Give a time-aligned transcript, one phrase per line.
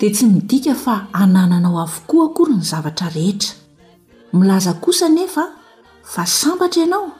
[0.00, 3.50] da tsy midika fa anananao avokoa akory ny zavatra rehetra
[4.32, 5.42] milaza kosa nefa
[6.04, 7.10] fa sambatra ianao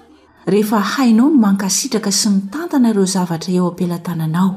[0.46, 4.50] rehefa hainao no mankasitraka sy mitantanareo zavatra eo ampelantananao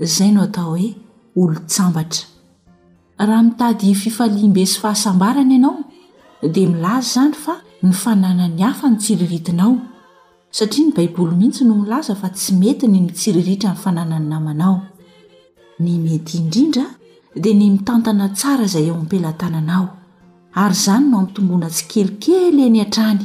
[0.00, 0.94] zay no atao hoe
[1.36, 2.26] olotsmbatra
[3.18, 5.78] raha mitady fifalimbe sy fahasambarana ianao
[6.54, 9.78] dia milaza zany fa ny fananany hafa ny tsiriritinao
[10.50, 17.01] satia ny baiboly mihitsy no milaza fa tsy mety ny mitsiriritra ny fananany namanaometr
[17.34, 18.28] ny mina aa
[18.66, 19.88] zay o mplantananao
[20.54, 23.24] ay zany no amtonona tsy kelikely eny atrany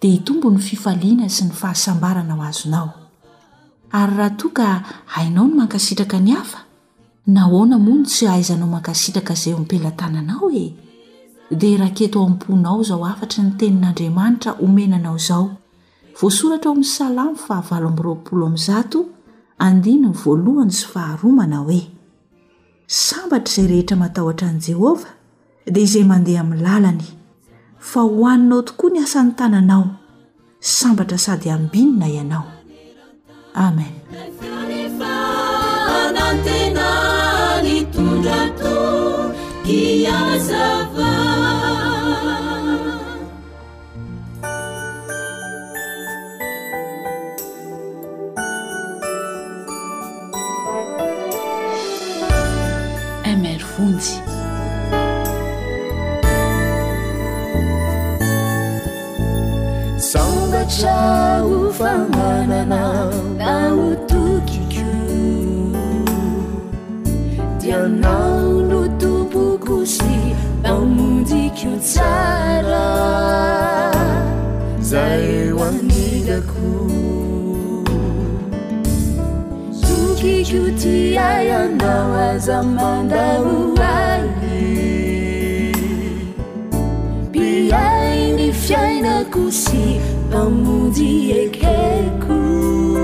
[0.00, 4.58] de tombo ny fifalina sy ny fahamaana o azonaoyahaok
[5.16, 6.58] ainao ny mankasitraka ny afa
[7.34, 10.64] naonamono tsy aizanao mankaitraka zay oaplantnnao e?
[11.50, 18.56] d aeto aonao zao afatr ny tenin'andriamanitra omenanao zaovoasoratra oam'y salamfahavoroaoo
[19.60, 20.12] nn
[21.38, 21.97] ony y h
[22.88, 25.10] sambatra izay rehetra matahotra any jehovah
[25.68, 27.04] dia izay mandeha ami'ny lalany
[27.78, 29.84] fa hohaninao tokoa ny asany tananao
[30.60, 32.46] sambatra sady ambinona ianao
[33.54, 33.92] amen
[71.80, 72.02] 在
[74.80, 76.86] 在忘你的哭
[79.82, 85.72] 如一起爱样那满的无爱雨
[87.32, 91.62] 必爱你 f 的故喜当目记也给
[92.24, 92.96] 苦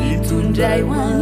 [0.00, 1.20] 一尊在忘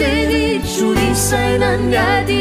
[0.00, 2.39] جدي جد سيمجدي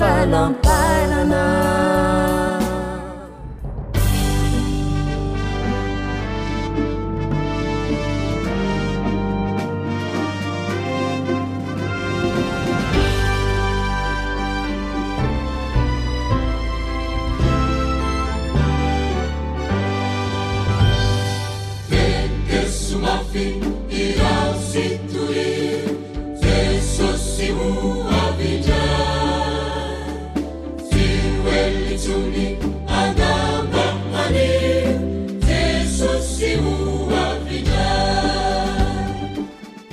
[0.00, 0.57] فل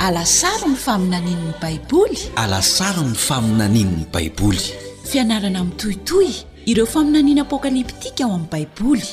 [0.06, 4.62] alasar ny famianiny baiboly alasaro ny faminanin'nny baiboly
[5.10, 6.30] fianarana ami'tohitoy
[6.72, 9.07] ireo faminaniana apokaliptika ao amin'ny baiboly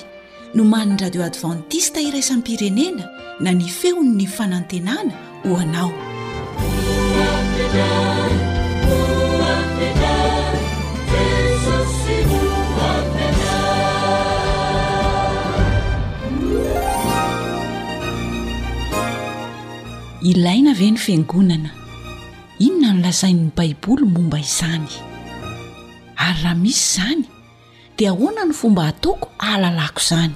[0.56, 3.04] no man'ny radio advantista iraisany pirenena
[3.40, 5.14] na ny feon''ny fanantenana
[5.48, 5.92] ho anao
[20.22, 21.70] ilaina ve ny fingonana
[22.62, 24.86] inona nolazain'ny baiboly momba izany
[26.16, 27.24] ary raha misy izany
[27.98, 30.34] dia ahoana no fomba atoko hahalalako izany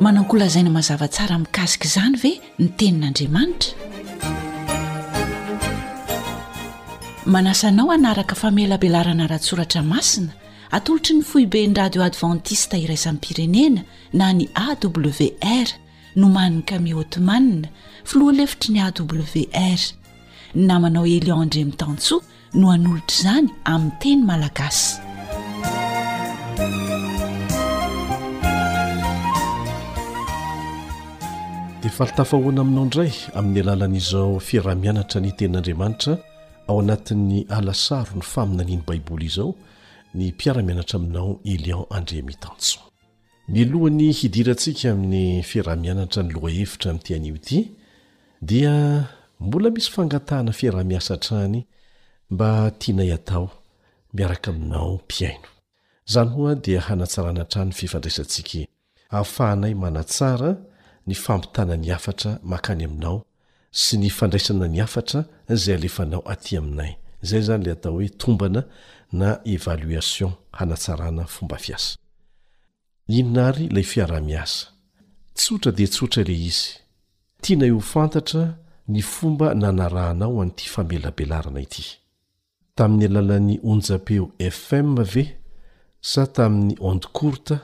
[0.00, 3.72] manaoko lazaina mazavatsara mi'kazika izany ve ny tenin'andriamanitra
[7.34, 10.32] manasanao hanaraka famelabelarana rahatsoratra masina
[10.70, 13.82] atolotry ny foiben'y radio advantista iraizan pirenena
[14.12, 15.66] na ny awr
[16.18, 17.68] nomaniny kami hotmanna
[18.08, 19.78] filoha lefitra ny awr
[20.54, 22.22] namanao elion andreamitantso
[22.54, 25.00] no hanolotraizany amin'ny teny malagasy
[31.82, 36.18] dia falitafahoana aminao indray amin'ny alalan'izao fiarah-mianatra ny tenin'andriamanitra
[36.68, 39.54] ao anatin'ny alasaro ny faminaniny baiboly izao
[40.14, 42.78] ny mpiaramianatra aminao elion andremitantso
[43.52, 47.68] milohan'ny hidirantsika amin'ny fiaraha mianatra ny lohahevitra amin'tyanio ity
[48.42, 49.06] dia
[49.40, 51.66] mbola misy fangatahana fiarah-miasa trany
[52.30, 53.50] mba tianay atao
[54.14, 55.48] miaraka aminao mpiaino
[56.06, 58.58] zany hoa dia hanatsarana trany ny fifandraisantsika
[59.10, 60.56] ahafahanay manatsara
[61.06, 63.24] ny fampitana ny afatra makany aminao
[63.70, 68.64] sy ny fandraisana ny afatra zay alefanao aty aminay izay zany le atao hoe tombana
[69.12, 74.44] na evaliation hanatsarana fomba fiasainnalay fiaraia
[75.34, 76.87] tsotra de tsotra le izy
[77.42, 78.44] tiana io fantatra
[78.88, 81.84] ny fomba nanarahanao anty famelabelarana ity
[82.76, 84.24] tamin'ny alalan'ny onjapeo
[84.60, 85.24] fm ve
[86.10, 87.56] sa tamin'ny ond kourta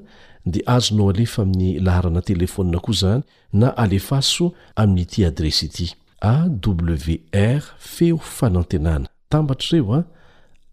[0.47, 3.23] dia azonao alefa amin'ny laharana telefonna koa zany
[3.53, 5.89] na alefa so amin'nyity adresy ity
[6.21, 10.05] awrfeo fanantenana tambatrareo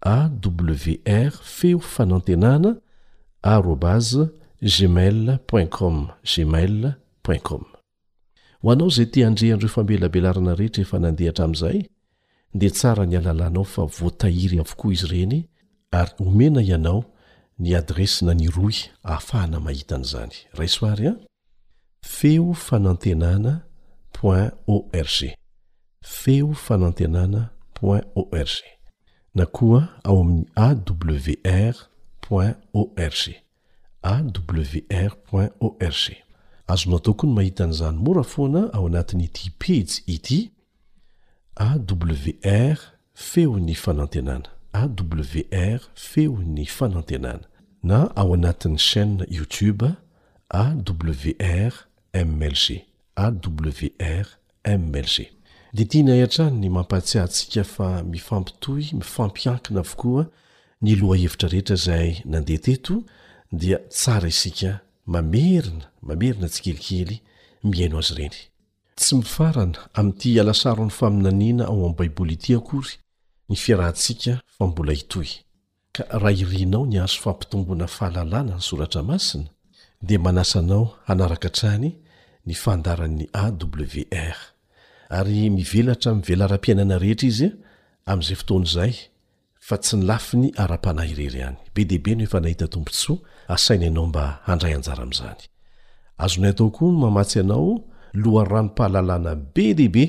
[0.02, 2.76] a awr feo fanantenana
[3.42, 4.16] arobas
[4.60, 7.62] jmicom jmicom
[8.62, 11.82] ho anao zey ty andrehandreo fambelabelarana rehetre efa nandehatra amiizay
[12.54, 15.48] dea tsara nialalanao fa voatahiry avokoa izy reny
[15.90, 17.04] ary homena ianao
[17.58, 21.16] ny adresi naniroy hafahana mahitany zany raisoary an
[22.06, 23.60] feo fanantenana
[24.22, 25.37] org
[26.08, 27.50] feo fananteanana
[27.82, 28.48] org
[29.34, 30.46] na koa ao amin'ny
[31.48, 31.74] awr
[32.74, 36.16] orgawr org
[36.68, 40.50] azo nao tokony mahita an'izany mora foana ao anatin'ity pitsy ity
[41.66, 42.76] awr
[43.14, 44.48] feo ny fanantenana
[44.80, 47.44] awr feo ny fanantenana
[47.82, 49.92] na ao anatin'ny chaîne youtube
[50.64, 52.78] awrmlgwrmlg
[55.74, 60.22] de ty nayantran ny mampahatsiantsika fa mifampitohy mifampiankina avokoa
[60.84, 62.94] niloha hevitra rehetra zay nandeha teto
[63.60, 64.70] dia tsara isika
[65.12, 67.16] mamerina mamerina tsy kelikely
[67.70, 68.36] miaino azy reny
[68.98, 72.92] tsy mifarana amyty alasaro ny faminanina ao am baiboly ity kory
[73.50, 75.28] ny fiarahntsika fa mbola hitoy
[75.94, 79.48] ka raha irinao niazo fampitombona fahalalàna ny soratra masina
[80.06, 81.88] dia manasanao hanarakatrany
[82.46, 84.57] nyfandaran'ny awr
[85.16, 87.48] ary mivelatra mivelaara-piainana rehetra izy
[88.06, 88.92] amin'izay fotoana izay
[89.66, 93.16] fa tsy ny lafi ny ara-pana irery any be dehibe no efa nahita tompontsoa
[93.54, 95.40] asainy ianao mba handray anjara amin'izany
[96.24, 97.72] azonay atao koa n mamatsy anao
[98.22, 100.04] lohan ranompahalalana be dehibe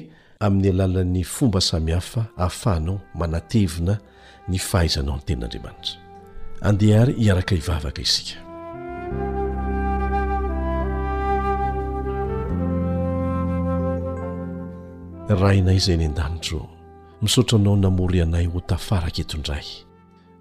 [0.46, 3.94] amin'ny alalan'ny fomba samihafa hahafahnao manatevina
[4.52, 5.96] ny fahaizanao ny tenin'andriamanitra
[6.68, 8.49] andehaary hiaraka ivavaka isika
[15.36, 16.66] rainay izay ny an-daniro
[17.22, 19.68] misaotra anao namory anay ho tafaraka etondray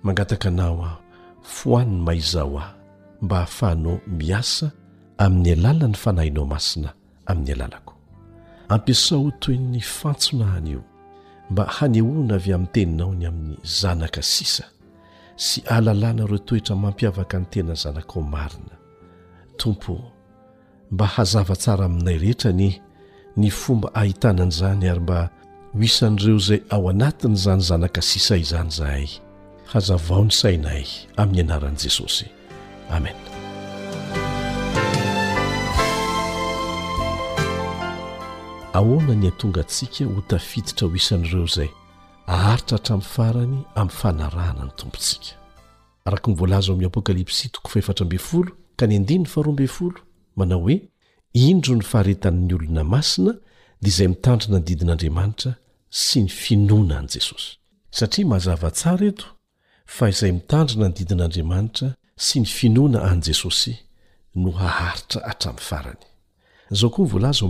[0.03, 0.97] mangataka naho a
[1.43, 2.73] foanny maizaho ah
[3.23, 4.73] mba hahafahanao miasa
[5.19, 6.93] amin'ny alala ny fanahinao masina
[7.27, 7.95] amin'ny alalako
[8.73, 10.83] ampiasao toy ny fantsona hanyio
[11.51, 14.65] mba hanehoana avy amin'ny teninao ny amin'ny zanaka sisa
[15.37, 18.75] sy ahalalàna ireo toetra mampiavaka ny tena zanaka o marina
[19.61, 20.01] tompo
[20.91, 22.81] mba hazava tsara aminay rehetrany
[23.39, 25.19] ny fomba ahitanany izany ary mba
[25.73, 29.09] ho isan'ireo izay ao anatinyizany zanaka sisa izany zahay
[29.73, 30.87] hazavao ny saina ay
[31.23, 32.27] amin'ny anaran'i jesosy
[32.95, 33.23] amena
[38.79, 41.71] ahoana ny an-tonga antsika hotafiditra ho isan'ireo izay
[42.35, 45.29] aaritra hatramin'ny farany amin'ny fanarahana ny tompontsika
[46.11, 49.99] araka ny voalaza oai'ny apokalipsy toko faefatra mbefolo ka ny andininy faroambe folo
[50.39, 50.77] manao hoe
[51.35, 53.33] indro ny faharetanny olona masina
[53.81, 55.51] dia izay mitandrina ny didin'andriamanitra
[55.91, 57.55] sy ny finoana any jesosy
[57.91, 59.27] satria mazava tsara eto
[59.85, 63.75] fa izay mitandrina ny didin'andriamanitra sy ny finoana any jesosy
[64.35, 65.99] no haharitra hatramy farany
[66.71, 67.43] zao koavlz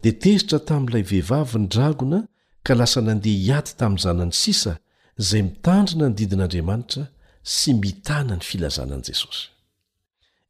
[0.00, 2.18] dia tezitra tamyilay vehivavy ny dragona
[2.62, 4.76] ka lasa nandeha hiaty tamiy zanany sisa
[5.18, 7.06] izay mitandrina ny didin'andriamanitra
[7.48, 9.48] staa ilznanesos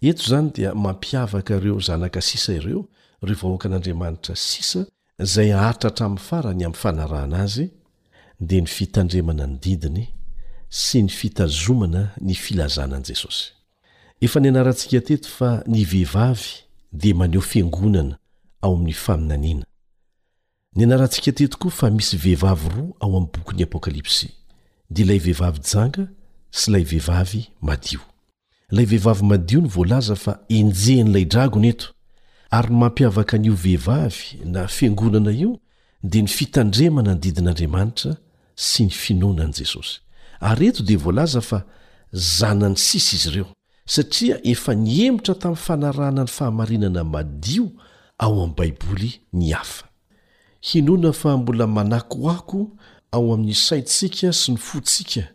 [0.02, 2.84] eto izany dia mampiavaka ireo zanaka sisa ireo
[3.22, 4.80] reo vahoaka an'andriamanitra sisa
[5.24, 7.64] izay aharitrahatramin'ny farany amin'ny fanarahana azy
[8.48, 10.04] dia ny fitandremana ny didiny
[10.84, 13.44] sy ny fitazomana ny filazanan'i jesosy
[14.24, 16.50] efa ny anarantsika teto fa ny vehivavy
[17.02, 18.14] dia maneho fiangonana
[18.64, 19.66] ao amin'ny faminaniana
[20.76, 24.26] ny anarantsika tetoko fa misy vehivavy roa ao amin'ny bokyn'y apokalypsy
[24.94, 26.04] dia ilay vehivavy janga
[26.50, 28.00] sy lay vehivavy madio
[28.72, 31.88] ilay vehivavy madio ny voalaza fa enjehin'ilay dragony eto
[32.50, 35.58] ary ny mampiavaka n'io vehivavy na fiangonana io
[36.02, 38.16] dia ny fitandremana ny didin'andriamanitra
[38.54, 40.00] sy ny finoanany jesosy
[40.40, 41.64] ary eto dia voalaza fa
[42.12, 43.46] zanany sisy izy ireo
[43.86, 47.70] satria efa nyemotra tamin'ny fanarana ny fahamarinana madio
[48.18, 49.86] ao amin'iy baiboly ny hafa
[50.60, 52.70] hinoana fa mbola manakoako
[53.12, 55.28] ao amin'ny saintsika sy ny fontsika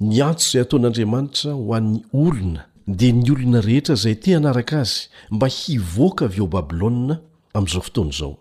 [0.00, 5.46] nyantso izay ataon'andriamanitra ho an'ny olona dia ny olona rehetra izay te hanaraka azy mba
[5.46, 7.20] hivoaka vy o babylônna
[7.54, 8.34] ami'izao fotony izao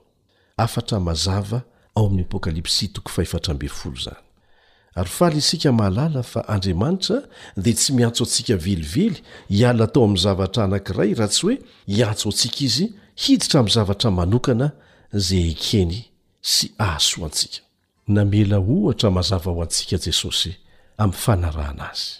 [4.95, 7.21] ary faly isika mahalala fa andriamanitra
[7.57, 11.57] dia tsy miantso antsika velively hiala atao ami'y zavatra anankiray raha tsy hoe
[11.87, 14.71] hiantso antsika izy hiditra ami zavatra manokana
[15.13, 16.05] zay ekeny
[16.41, 20.53] sy ahaso antsikaa mazava ho antsikajesosy
[21.03, 22.11] am'y fanaranaazy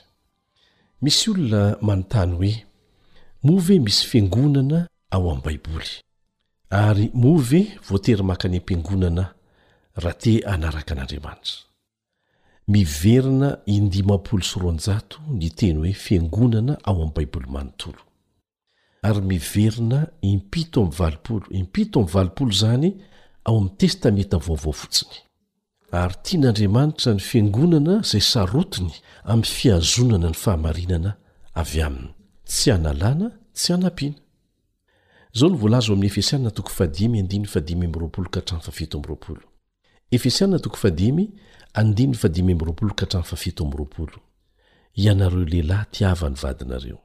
[1.04, 2.52] misy olona manontany hoe
[3.48, 4.80] move misy fiangonana
[5.16, 5.92] ao amin'ny baiboly
[6.84, 7.60] ary move
[7.90, 9.26] voatery maka any am-piangonana
[10.04, 11.60] raha te anaraka an'andriamanitra
[12.76, 18.02] miverina indimapolo so ronjato ny teny hoe fiangonana ao amin'ny baiboly manontolo
[19.08, 20.00] ary miverina
[20.32, 22.90] impito amy valopolo impito amiy valopolo zany
[23.48, 25.16] ao amn'ny testamenta vaovao fotsiny
[25.96, 28.92] ary tia n'andriamanitra ny fiangonana zay sarotony
[29.32, 31.12] amiy fiazonana ny fahamarinana
[31.62, 32.10] avy aminy
[32.50, 34.18] tsy analana tsy anapiana
[35.34, 35.78] zaonvolm'
[44.96, 47.00] ianareo lehilahy tiavany vadinareo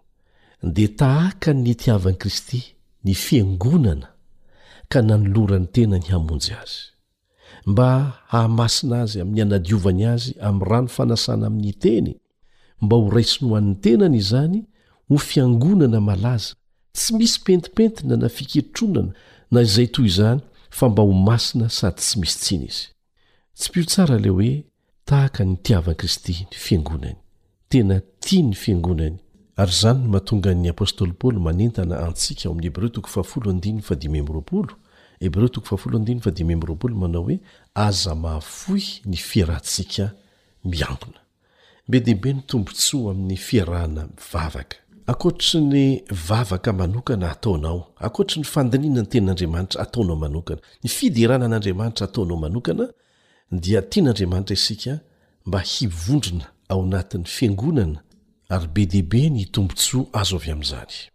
[0.77, 2.61] dea tahaka nytiavan'i kristy
[3.05, 4.09] ny fiangonana
[4.93, 6.98] ka nanolorany tena ny hamonjy azy
[7.69, 7.89] mba
[8.27, 12.07] hahamasina azy amin'ny anadiovany azy ami'y rano fanasana amin'ny teny
[12.85, 14.59] mba ho raisiny ho an'ny tenany izany
[15.09, 16.53] ho fiangonana malaza
[16.97, 19.11] tsy misy pentipentina na fikeritronana
[19.53, 20.41] na izay toy izany
[20.79, 22.85] fa mba ho masina sady tsy misy tsiny izy
[23.59, 24.53] tsy pio tsara le hoe
[25.09, 27.19] tahaka ny tiavan kristy ny fiangonany
[27.71, 29.17] tena tia ny fiangonany
[29.61, 34.69] ary zany no mahatonga ny apôstoly paoly manentana antsika o ami'ny hebreo t1
[35.21, 35.49] hebreo
[36.95, 37.41] manao hoe
[37.75, 40.11] aza mahafoy ny fiarahntsika
[40.65, 41.21] miangona
[41.89, 49.01] be deibe ny tombontsoa amin'ny fiarahana mivavaka akotry ny vavaka manokana ataonao akoatry ny fandiniana
[49.01, 52.89] ny tenin'andriamanitra ataonao manokana ny fideranan'andriamanitra ataonao manokana
[53.53, 55.01] dia tian'andriamanitra isika
[55.47, 58.03] mba hivondrona ao natin'ny fiangonana
[58.49, 61.11] ary be deibe ny tombontsoa azo avy am'zany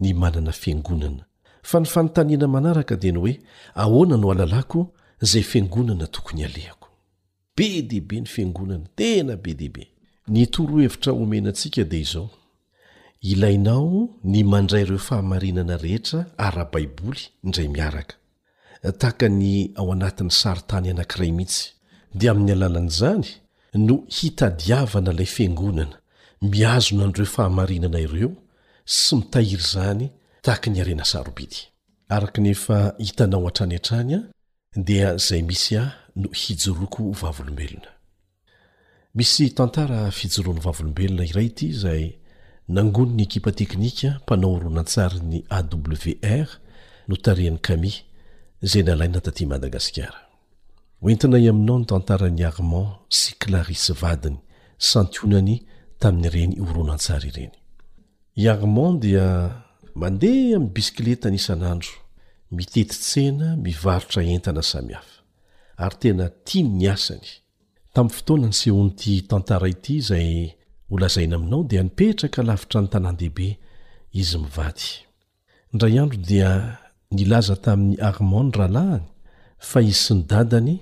[0.00, 1.24] ny manana fiangonana
[1.68, 3.34] fa ny fanontaniana manaraka dia ny hoe
[3.82, 4.80] ahoana no alalako
[5.30, 6.88] zay fiangonana tokony alehako
[7.56, 9.84] be dehibe ny fiangonana tena be dehaibe
[10.32, 12.28] ny torohevitra omenantsika dia izao
[13.32, 13.90] ilainao
[14.24, 18.14] ny mandrayreo fahamarinana rehetra ara-baiboly indray miaraka
[18.98, 21.64] tahaka ny ao anatin'ny saritany anankiray mihitsy
[22.18, 23.26] dia amin'ny alalan'izany
[23.86, 25.96] no hitadiavana ilay fiangonana
[26.50, 28.32] miazona n'ireo fahamarinana ireo
[29.32, 30.58] ahitaoatayataya
[34.86, 35.82] d zay misya
[36.20, 37.88] no hijoroko vavlobelona
[39.16, 42.04] misy tantara fijoroano vavlombelona iray ty zay
[42.74, 46.48] nangono ny ekipa teknika mpanao oronantsary ny awr
[47.08, 47.92] no tareany kamy
[48.70, 50.18] zay nalai na taty madagasikara
[51.02, 54.38] oentinay aminao ny tantarany arment sy klarisy vadiny
[54.88, 55.56] santionany
[56.00, 57.54] tamin'nyreny oronantsara ireny
[58.38, 59.26] i armandia
[60.02, 61.94] mandeha amin'ny bisikileta anisan'andro
[62.56, 65.14] mitetitsena mivarotra entana samihafa
[65.84, 67.28] ary tena tiany ny asany
[67.94, 70.28] tamin'ny fotoana ny sehoan' ity tantara ity izay
[70.90, 73.48] holazaina aminao dia nipetraka lavitra ny tanàndehibe
[74.20, 74.86] izy mivady
[75.74, 76.50] ndray andro dia
[77.16, 79.06] nilaza tamin'ny armane rahalahany
[79.68, 80.74] fa iz sy nydadany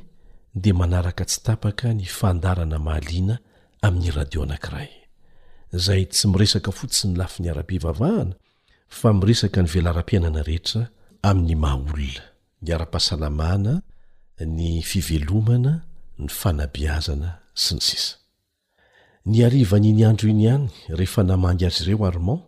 [0.62, 3.34] dia manaraka tsy tapaka ny fandarana mahaliana
[3.86, 4.90] amin'ny radio anankiray
[5.78, 8.34] zay tsy miresaka fotsi ny lafi niara-pivavahana
[8.88, 10.82] fa miresaka ny velarampiainana rehetra
[11.22, 12.22] amin'ny maholna
[12.64, 13.72] nyara-pahasalamana
[14.56, 15.72] ny fivelomana
[16.18, 17.30] ny fanabiazana
[17.62, 18.16] sy ny sisa
[19.26, 22.40] nyarivany ny andro iny any rehefa namangy azy ireo armen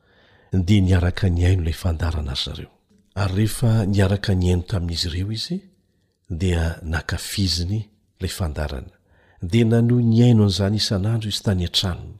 [0.68, 2.70] dia niaraka ny aino lay fandarana azy zareo
[3.14, 5.56] ary rehefa niaraka ny aino tamin'izy ireo izy
[6.40, 7.80] dia nakafiziny
[8.20, 8.94] lay fandarana
[9.42, 12.17] dea nano ny aino an'izany isan'andro izy tany an-tranona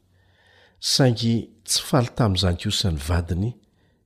[0.81, 3.49] saingy tsy faly tami'n'izany kosan'ny vadiny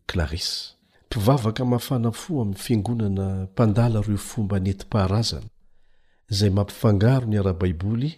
[0.08, 0.72] klarisy
[1.06, 5.48] mpivavaka mahafana fo amin'ny fiangonana mpandala reo fomba anentym-paharazana
[6.32, 8.10] izay mampifangaro ny arabaiboly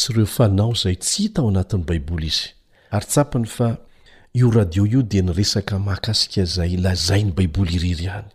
[0.00, 2.48] sy ireo fanao zay tsy tao anatiny baiboly izy
[2.90, 3.76] ary tsapany fa
[4.34, 8.28] io radio io dia nyresaka makasika zay lazainy baiboly iriry any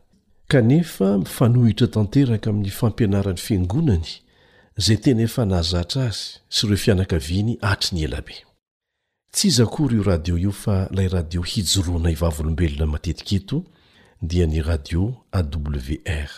[0.47, 4.09] kanefa mifanohitra tanteraka amin'ny fampianaran'ny fiangonany
[4.77, 8.43] zay tena efa nahzatra azy sy ireo fianakaviany hatry ny elabe
[9.33, 13.57] ts izakory io radio io fa lay radio hijoroana ivavolombelona matetiky eto
[14.29, 15.01] dia ny radio
[15.39, 16.29] awr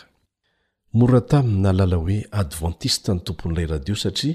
[0.96, 4.34] mora taminy nalala hoe advantista ny tomponyilay radio satria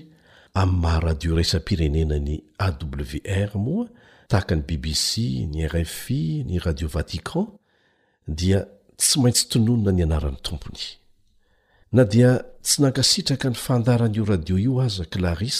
[0.61, 3.85] amy maha radio iraisa pirenenany awr moa
[4.29, 5.07] tahakany bbc
[5.53, 7.47] ny rfi ny radio vatikan
[8.39, 8.59] dia
[8.99, 10.83] tsy maintsy tononona nyanarany tompony
[11.95, 12.29] na dia
[12.63, 15.59] tsy nankasitraka ny fandaranyio radio io aza klaris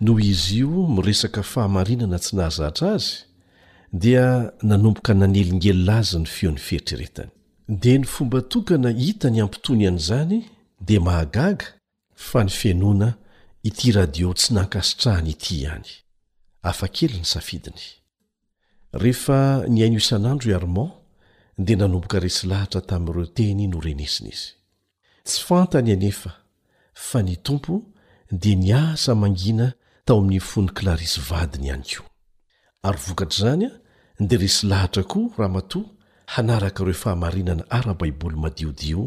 [0.00, 3.12] noho izy io miresaka fahamarinana tsy nahazahtra azy
[4.02, 4.26] dia
[4.70, 7.30] nanomboka nanelingelilazy ny feon'ny fieritreretany
[7.82, 10.36] dia ny fomba tokana hitany ampitony iany izany
[10.86, 11.66] dia mahagaga
[12.28, 13.08] fa ny fianoana
[13.68, 15.90] ity radio tsy nankasitrahany ity ihany
[16.70, 17.84] afakely ny safidiny
[19.02, 19.38] rehefa
[19.72, 20.90] ny aino isan'andro iarman
[21.64, 24.48] dia nanomboka resy lahatra tamin'ireo teny norenesina izy
[25.28, 26.30] tsy fantany anefa
[27.06, 27.72] fa ny tompo
[28.40, 29.74] dia niasa mangina
[30.08, 32.02] tao amin'ny fony klarisy vadiny hany ko
[32.88, 35.84] ary vokatr' zany a dia resy lahatra koa raha matoa
[36.32, 39.02] hanaraka ireo fahamarinana ara-baiboly madiodio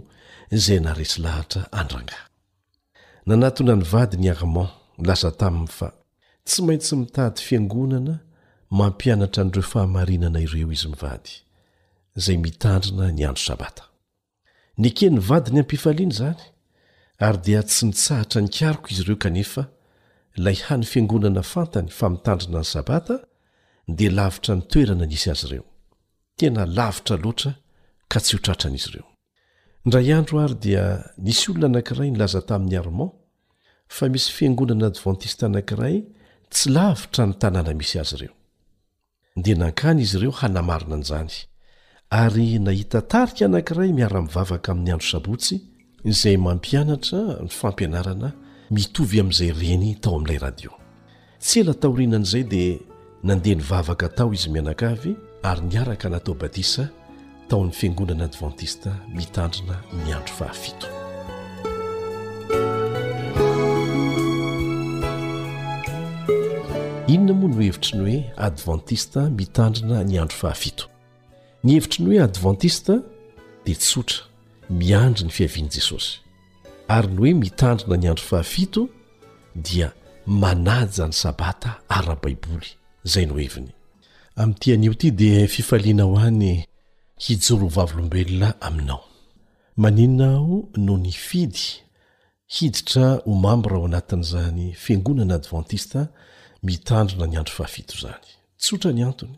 [0.63, 2.17] zay naresy lahatra andranga
[3.27, 4.67] nanatona ny vady ny arman
[5.07, 5.87] laza taminy fa
[6.47, 8.15] tsy maintsy mitady fiangonana
[8.79, 11.29] mampianatra n'ireo fahamarinana ireo izy mivady
[12.17, 13.83] izay mitandrina ny andro sabata
[14.81, 16.41] nyke ny vadi ny ampifaliana izany
[17.25, 19.63] ary dia tsy mitsahatra ny kariko izy ireo kanefa
[20.37, 23.15] lay hany fiangonana fantany famitandrina ny sabata
[23.97, 25.63] dia lavitra ny toerana nisy azy ireo
[26.39, 27.51] tena lavitra loatra
[28.11, 29.05] ka tsy hotratran'izy ireo
[29.85, 30.83] ndray andro ary dia
[31.25, 33.11] nisy olona anankiray nylaza tamin'ny armen
[33.95, 35.95] fa misy fiangonana advantiste anankiray
[36.53, 38.33] tsy lavitra ny tanàna misy azy ireo
[39.43, 41.31] dia nankany izy ireo hanamarina an'izany
[42.23, 45.55] ary nahita tarika anankiray miara-mivavaka amin'ny andro sabotsy
[46.11, 48.29] izay mampianatra ny fampianarana
[48.71, 50.69] mitovy amin'izay reny tao amin'ilay radio
[51.43, 52.77] tsy ela tahorinan'izay dia
[53.27, 55.11] nandeha nyvavaka tao izy mianakaavy
[55.49, 56.85] ary niaraka natao batisa
[57.49, 59.75] tao amin'ny fiangonana adventiste mitandrina
[60.07, 60.87] nyandro fahafito
[67.13, 70.83] inona moa nohevitry ny hoe adventiste mitandrina ny andro fahafito
[71.63, 72.93] ny hevitri ny hoe adventiste
[73.65, 74.19] dia tsotra
[74.69, 76.13] miandry ny fiavian' jesosy
[76.91, 78.89] ary ny hoe mitandrina ny andro fahafito
[79.55, 79.91] dia
[80.25, 82.69] manajany sabata ara baiboly
[83.03, 83.71] zay no heviny
[84.41, 86.65] ami'tian'io ity de fifaliana ho any
[87.23, 89.03] hijoro vavolombelona aminao
[89.77, 91.63] manina ao no ny fidy
[92.55, 96.01] hiditra ho mamby raha ao anatin'izany fiangonana adventiste
[96.63, 98.27] mitandrina ny andro fahafito zany
[98.59, 99.35] tsotra ny antony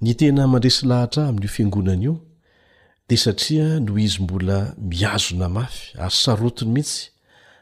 [0.00, 2.14] ny tena mandresy lahatra amin'io fiangonan' io
[3.08, 7.10] dia satria noho izy mbola miazona mafy ary sarotony mihitsy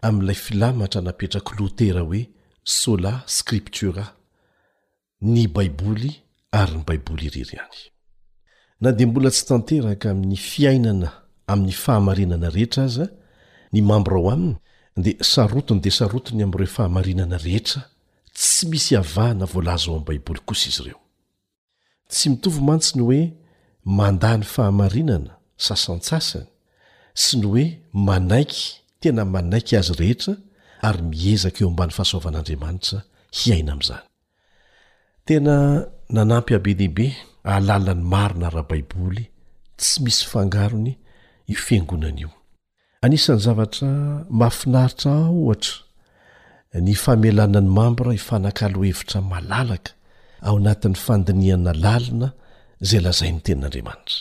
[0.02, 2.22] amin'ilay filamatra napetraky lotera hoe
[2.64, 4.04] sola scriptura
[5.20, 6.12] ny baiboly
[6.60, 7.80] ary ny baiboly iriry hany
[8.80, 11.10] na dia mbola tsy tanteraka amin'ny fiainana
[11.46, 13.08] amin'ny fahamarinana rehetra azaa
[13.72, 14.56] ny mamborao aminy
[15.04, 17.80] dia sarotony dia sarotony amin'ireo fahamarinana rehetra
[18.36, 21.00] tsy misy havahana voalaza ao amin'n baiboly kosa izy ireo
[22.12, 23.22] tsy mitovy mantsiny hoe
[23.84, 26.46] manda ny fahamarinana sasantsasany
[27.16, 27.66] sy ny hoe
[28.06, 28.62] manaiky
[29.00, 30.34] tena manaiky azy rehetra
[30.86, 32.98] ary miezaka eo ambany fahasoavan'andriamanitra
[33.38, 34.04] hiaina amin'izany
[35.26, 35.54] tena
[36.14, 37.06] nanampy abe dehibe
[37.48, 39.24] ahalalany marona rahabaiboly
[39.80, 40.90] tsy misy fangarony
[41.48, 42.30] i fiangonana io
[43.04, 43.88] anisany zavatra
[44.38, 45.74] mahafinaritra a ohatra
[46.86, 49.92] ny famelanany mambra hifanankalohevitra malalaka
[50.46, 52.28] ao anatin'ny fandiniana lalina
[52.86, 54.18] zay lazai ny tenin'andriamanitra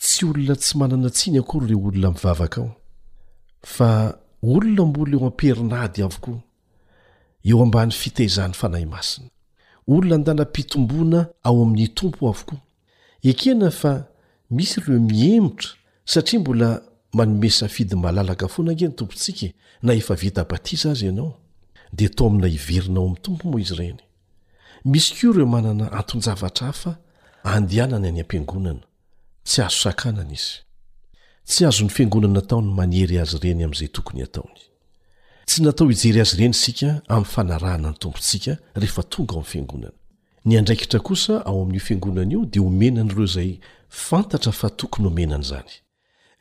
[0.00, 2.70] tsy olona tsy manana tsiny akory le olona mivavaka ao
[3.74, 3.90] fa
[4.52, 6.38] olona mbola eo amperinady avokoa
[7.48, 9.28] eo ambany fiteizahny fanahy masina
[9.92, 12.60] olona andanam-pitomboana ao amin'ny tompo avokoa
[13.30, 13.92] ekena fa
[14.56, 15.70] misy ireo miemotra
[16.12, 16.68] satria mbola
[17.16, 19.50] manomesa fidy malalaka fonange ny tompontsika e,
[19.82, 21.30] na efa veta batisa azy ianao
[21.96, 24.00] dia tao amina hiverinao amin'ny tompo moa izy ireny
[24.90, 26.92] misy ko ireo manana anton-javatra afa
[27.44, 28.80] andeanany any ampiangonana
[29.44, 30.54] tsy azo sakanana izy
[31.44, 34.60] tsy azo ny fiangonana taony manery azy ireny amin'izay tokony hataony
[35.46, 39.90] tsy natao hijery azy reny isika amin'ny fanarahana ny tompontsika rehefa tonga ao amin'ny fiangonana
[40.44, 45.42] ny andraikitra kosa ao amin'io fiangonana io dia homenany ireo izay fantatra fa tokony homenana
[45.44, 45.70] izany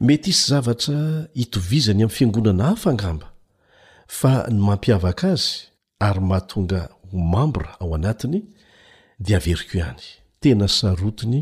[0.01, 3.27] mety isy zavatra hitovizany amin'ny fiangonana hafaangamba
[4.07, 5.49] fa ny mampiavaka azy
[5.99, 8.43] ary mahatonga ho mambora ao anatiny
[9.19, 11.39] dia averikuihany tena sarotiny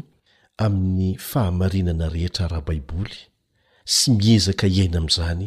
[0.65, 3.19] amin'ny fahamarinana rehetra raha baiboly
[3.95, 5.43] sy miezaka iaina amin'izany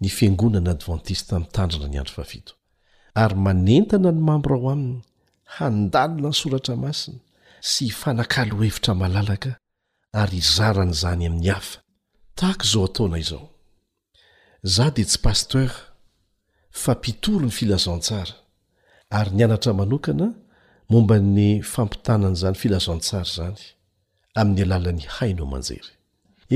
[0.00, 2.52] ny fiangonana advantista mi'tandrina ny andro fafito
[3.22, 4.98] ary manentana ny mambora ao aminy
[5.56, 7.20] handalona ny soratra masina
[7.70, 9.50] sy hfanakalo hevitra malalaka
[10.20, 11.78] ary izaran' izany amin'ny hafa
[12.38, 13.44] tahako izao ataona izao
[14.74, 15.68] zah dia tsy paster
[16.82, 18.34] fa mpitory ny filazantsara
[19.18, 20.28] ary ny anatra manokana
[20.90, 23.58] momba ny fampitanan' izany filazantsara zany
[24.40, 25.90] amin'ny alalany hainao manjery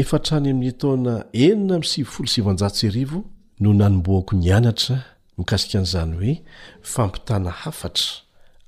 [0.01, 1.15] efa trany amin'ny taona
[1.47, 3.15] enina mi's
[3.65, 4.97] no nanomboako nyanatra
[5.39, 6.35] mikasika an'izany hoe
[6.93, 8.11] fampitana hafatra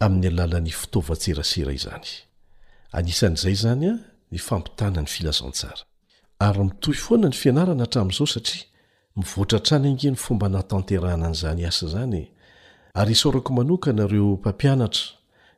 [0.05, 2.09] amin'ny alalan'ny fitaovatserasera izany
[2.99, 3.97] anisan'izay zany a
[4.33, 5.83] ny fampitanany filazantsara
[6.47, 8.65] ary mitohy foana ny fianarana hatramin'izao satria
[9.19, 12.25] mivoatra trany angeny fomba natanterana an'izany asa izany e.
[13.01, 15.07] ary isorako manokana reo mpampianatra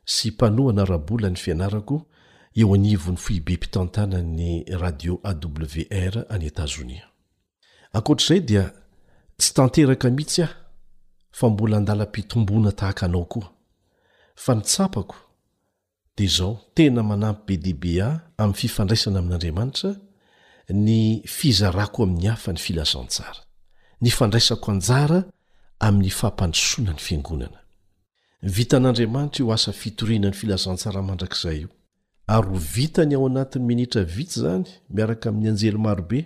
[0.05, 2.01] sy mpanohana rabola ny fianarako
[2.55, 7.05] eo anivony foibe mpitantana'ny radio awr any etazonia
[7.93, 8.63] ankoatr'izay dia
[9.37, 10.53] tsy tanteraka mihitsy aho
[11.37, 13.49] fa mbola handalam-pitombona tahaka anao koa
[14.35, 15.15] fa nitsapako
[16.17, 19.89] dia izao tena manampy bdba amin'y fifandraisana amin'andriamanitra
[20.85, 23.39] ny fizara ko amin'ny hafa ny filazantsara
[24.01, 25.19] nifandraisako anjara
[25.87, 27.59] amin'ny fahampandrosona ny fiangonana
[28.45, 31.69] vitan'andriamanitra iho asa fitorinany filazantsara mandrakizay io
[32.27, 36.19] ary ho vitany ao anatiny minitra vis zany miaraka ami'ny anjely marobe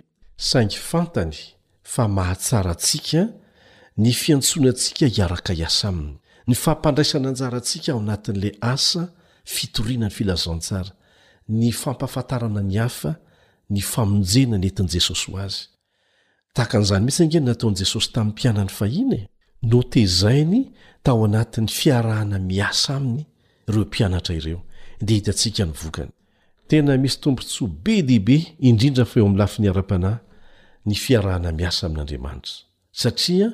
[0.48, 1.36] saingy fantany
[1.92, 3.22] fa mahatsarantsika
[3.96, 6.14] ny fiantsonaantsika hiaraka iasa aminy
[6.46, 9.02] ny fampandraisananjaraantsika ao anatinla asa
[9.56, 10.92] fitorinany filazantsara
[11.48, 13.12] ny fampafantarana ny hafa
[13.70, 15.62] ny famonjena netiny jesosy ho azy
[16.54, 18.68] tahakan'zany misy angey nataony jesosy tamiianan
[19.62, 20.64] no tezainy
[21.02, 23.24] tao anatin'ny fiarahana miasa aminy
[23.68, 24.62] ireo mpianatra ireo
[25.00, 26.10] de hitantikanyvokany
[26.68, 28.36] tena misy tompontsoa be dehibe
[28.68, 30.08] indrindra faeom'nylafiny ara-panh
[30.88, 32.54] ny fiarahnamiasa amin'n'andramanitra
[33.00, 33.48] satria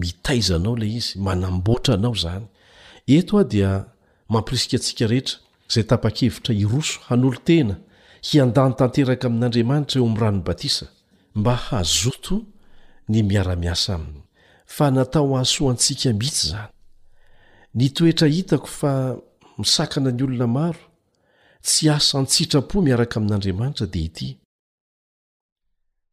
[0.00, 2.44] mitaizanao lay izy manambotranao zany
[3.18, 3.70] etoa dia
[4.32, 5.32] mampirisika atsika reheta
[5.72, 7.74] zay tapa-kevitra iroso hanolotena
[8.28, 10.86] hiandano tanteraka amin'andriamanitra eo a'ranon batisa
[11.38, 12.34] mba hazoto
[13.08, 14.20] ny miara-miasa aminy
[14.66, 16.68] fa natao ahsoa antsika mihitsy zany
[17.74, 18.92] nytoetra hitako fa
[19.58, 20.84] misakana ny olona maro
[21.66, 24.28] tsy asa ntsitrapo miaraka amin'andriamanitra dia ity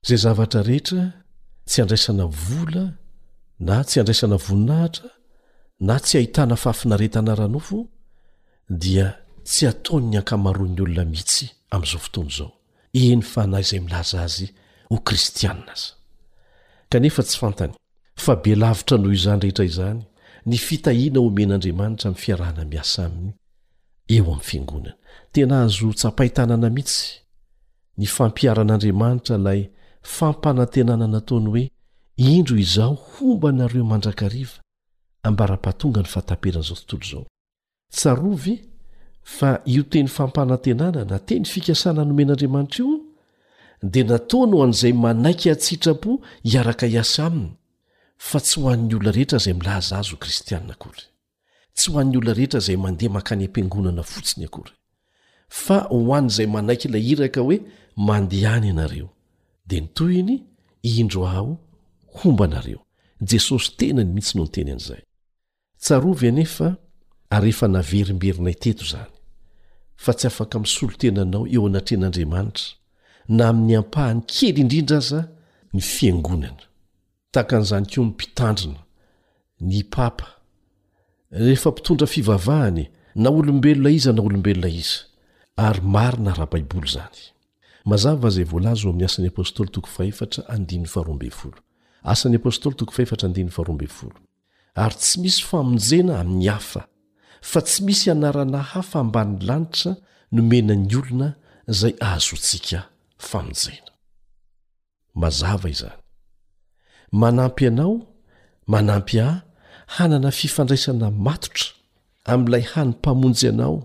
[0.04, 1.04] izay zavatra rehetra
[1.68, 2.86] tsy andraisana vola
[3.68, 5.10] na tsy andraisana voninahitra
[5.88, 7.78] na tsy hahitana faafinaretana ranofo
[8.84, 9.06] dia
[9.48, 12.50] tsy ataon ny ankamaroan'ny olona mihitsy amin'izao fotony izao
[13.02, 14.48] eny fa na izay milaza azy
[14.90, 15.90] ho kristianna aza
[16.92, 17.74] kanefa tsy fantany
[18.16, 20.02] fa belavitra noho izany rehetra izany
[20.46, 23.32] ny fitahiana omen'andriamanitra min'ny fiarahana miasa aminy
[24.16, 24.92] eo amin'ny fiangonana
[25.34, 27.02] tena azo tsapaitanana mihitsy
[27.98, 29.62] ny fampiaran'andriamanitra ilay
[30.16, 31.66] fampanantenana nataony hoe
[32.34, 34.58] indro izao homba nareo mandrakariva
[35.28, 37.26] ambara-pahatonga ny faataperana izao tontolo izao
[37.98, 38.56] tsarovy
[39.36, 42.92] fa io teny fampanantenana na te ny fikasana nyomen'andriamanitra io
[43.92, 46.12] dia nataony ho an'izay manaiky atsitrapo
[46.44, 47.52] hiaraka iasa aminy
[48.30, 51.04] fa tsy ho an'ny olona rehetra izay milaza azo o kristianina akory
[51.78, 54.74] tsy ho an'ny olona rehetra izay mandeha mankany am-piangonana fotsiny akory
[55.64, 57.58] fa ho an'izay manaiky la hiraka hoe
[58.08, 59.10] mandehany ianareo
[59.70, 60.34] dia nytoyny
[61.00, 61.52] indro aho
[62.20, 62.82] homba nareo
[63.30, 65.02] jesosy tenany mihitsy no nyteny an'izay
[65.84, 66.68] tsarovy anefa
[67.36, 69.14] aryefa naverimberina iteto izany
[70.04, 72.68] fa tsy afaka misolo tenanao eo anatrehn'andriamanitra
[73.38, 75.20] na amin'ny ampahany kely indrindra aza
[75.74, 76.64] ny fiangonana
[77.34, 78.78] takan'izany koa nympitandrina
[79.64, 80.28] ny papa
[81.34, 82.84] rehefa mpitondra fivavahany
[83.16, 84.98] na olombelona iza na olombelona iza
[85.66, 89.04] ary marina raha baiboly zanyazzayvlzm'
[93.94, 94.04] s
[94.76, 96.88] ary tsy misy famonjena amin'ny hafa
[97.42, 99.92] fa tsy misy anarana hafa amban'ny lanitra
[100.32, 101.28] no menany olona
[101.80, 102.80] zay ahazontsika
[103.30, 105.82] famonjenazv iz
[107.14, 108.02] manampy anao
[108.68, 109.42] manampy ah
[109.96, 111.68] hanana fifandraisana matotra
[112.26, 113.84] amin'ilay hanympamonjy anao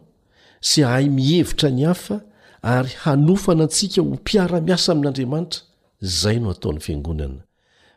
[0.61, 2.21] sy ahay mihevitra ny hafa
[2.63, 5.61] ary hanofana antsika ho mpiara-miasa amin'andriamanitra
[6.03, 7.41] izay no hataon'ny fiangonana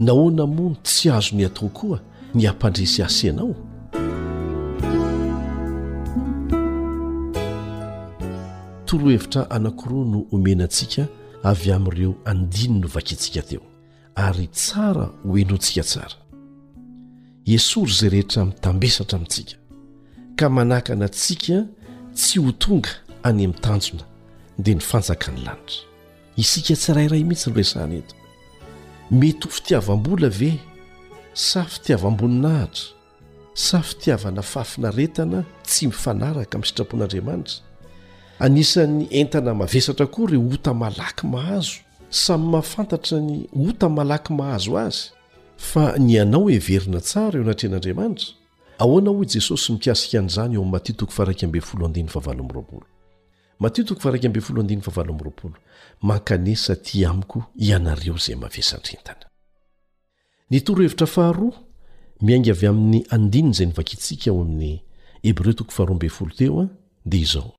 [0.00, 1.98] nahoana moano tsy azo ny atao koa
[2.34, 3.54] ny hampandresy asy ianao
[8.84, 11.04] torohevitra hanankoroa no omenantsika
[11.42, 13.62] avy amin'ireo andiny no vakitsika teo
[14.14, 16.14] ary tsara hoenoantsika tsara
[17.54, 19.54] esory izay rehetra mitambesatra amintsika
[20.36, 21.56] ka manakanantsika
[22.14, 22.90] tsy ho tonga
[23.22, 24.04] any amin'ntanjona
[24.58, 25.91] dia ny fanjakany lanitra
[26.36, 28.14] isika tsi rairay mihitsy lo resany eto
[29.20, 30.50] mety ho fitiavam-bola ve
[31.34, 32.92] sa fitiavamboninahitra
[33.54, 37.56] sa fitiavana fafina retana tsy mifanaraka amin'ny sitrapon'andriamanitra
[38.46, 41.74] anisan'ny entana mavesatra koa ireo ota malaky mahazo
[42.24, 43.34] samy mahafantatra ny
[43.68, 45.00] ota malaky mahazo azy
[45.70, 48.28] fa ny anao heverina tsara eo anatrean'andriamanitra
[48.82, 52.86] ahoana ho i jesosy mikasika n'izany eo amin'ny matytoko fa raika ambe folo andiny favalomroapolo
[53.60, 55.50] to
[56.02, 59.26] mankanesa ti amiko ianareo zay mahavesandrentana
[60.50, 61.52] nitorohevitra faharoa
[62.22, 64.82] miainga avy amin'ny andinina zay nivakitsika aho amin'ny
[65.24, 66.68] hebreo tokofahayf teo a
[67.06, 67.52] dia izao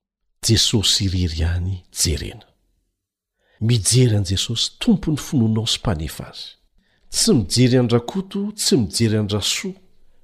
[0.48, 2.46] jesosy iriry any jerena
[3.62, 6.48] mijery an'i jesosy tompony finoanao sy mpanefa azy
[7.10, 9.74] tsy mijery andrakoto tsy mijery andrasoa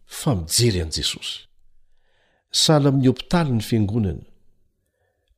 [0.06, 1.48] fa mijery an' jesosy
[2.52, 4.29] salami'y opitaly ny fiangonana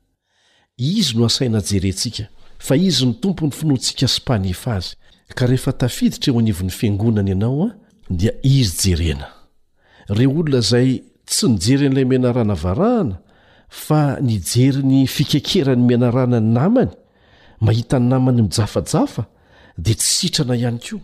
[0.77, 2.25] izy no asaina jerentsika
[2.67, 4.93] fa izy ny tompo ny finoatsika spanefa azy
[5.37, 7.69] ka rehefa tafiditra eo anivon'ny fiangonana ianao a
[8.19, 9.27] dia izy jerena
[10.17, 10.89] reo olona zay
[11.31, 13.17] tsy nijeryn'ilay mianarana varahana
[13.87, 16.93] fa nijery ny fikekerany mianarana ny namany
[17.67, 19.23] mahita ny namany mijafajafa
[19.85, 20.99] dia tsy sitrana ihany koa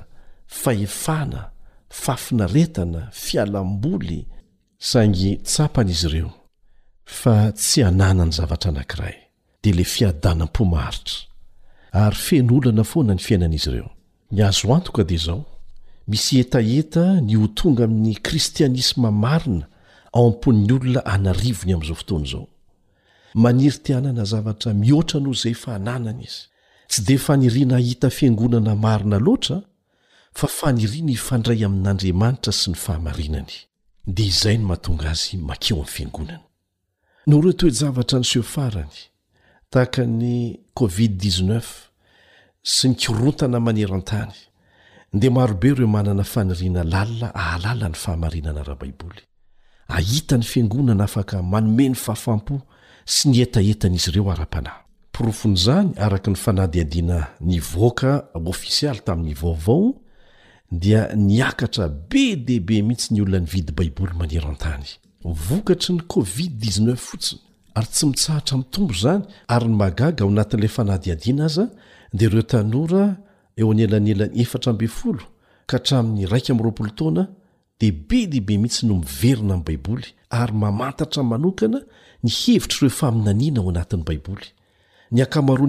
[0.61, 1.41] faefana
[2.03, 4.19] fafinaretana fialam-boly
[4.89, 6.31] sagngy tsapana izy ireo
[7.19, 9.17] fa tsy anana ny zavatra anankiray
[9.63, 10.91] dldahaira
[12.13, 13.89] ryfenoolanafoana ny fiainan'izy ireo
[14.31, 15.43] ny azo antoka dia izao
[16.07, 19.65] misy etaeta ny ho tonga amin'ny kristianisma marina
[20.13, 22.47] ao am-pon'ny olona anarivony amin'izao fotoany izao
[23.33, 26.41] maniri tianana zavatra mihoatra noho izay fa nanany izy
[26.89, 29.59] tsy dea fanirianahita fiangonana marina loatra
[30.33, 33.51] fa faniria na ifandray amin'andriamanitra sy ny fahamarinany
[34.05, 39.08] dia izay no mahatonga azy makeo ami'nyfiangonanyno reo toejavatra nsehofaray
[39.69, 41.61] tahakany covid-19
[42.61, 44.33] sy ny kirotana maneroantany
[45.13, 49.21] nde marobe ireo manana fanirina lalia ahalalany fahamarinana raha baiboly
[49.87, 52.55] ahitany fiangonana afaka manome ny fahafampo
[53.13, 57.17] sy nietaetan'izy ireoa-ahroonzny fanadiadina
[57.47, 59.95] ny voaka ofisialy tamin'ny vaovao
[60.71, 64.87] dia niakatra be de be mihitsy ny olonanyvidy baiboly maneroa-tany
[65.47, 67.41] vokatry ny covid-9 fotsiny
[67.79, 71.67] ary tsy mitsahatra mitombo zany ary ny magaga ao anatin'la fanahdiadina azaa
[72.17, 72.73] dia reotn
[73.59, 73.85] eelne
[75.69, 76.49] ka ham'ny raikt
[77.81, 80.07] deibe diibe mihitsy no miverina amy baiboly
[80.39, 81.79] ary mamantatra manokana
[82.23, 84.47] ny hevitry ireo faminaniana o anatin'ny baiboly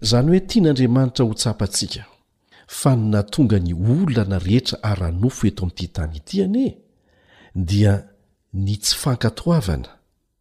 [0.00, 2.04] zany hoe tia n'andriamanitra ho tsapaantsika
[2.66, 6.76] fa ny natonga ny olana rehetra ara-nofo eto amity tany itiane
[7.54, 8.04] dia
[8.52, 9.88] ny tsy fankatoavana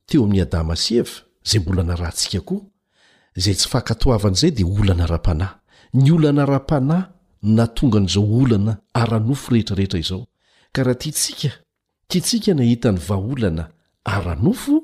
[0.05, 1.03] teo amin'ny adama se
[1.43, 2.61] zay mbola na rahantsika koa
[3.41, 5.55] zay tsy fakatoavan' izay dia olana ara-panahy
[5.93, 7.05] ny olana ara-panahy
[7.57, 10.21] na tonga n'izao olana ara-nofo rehetrarehetra izao
[10.73, 11.51] ka raha titsika
[12.09, 13.63] tiatsika nahitany vaolana
[14.15, 14.75] ara-nofo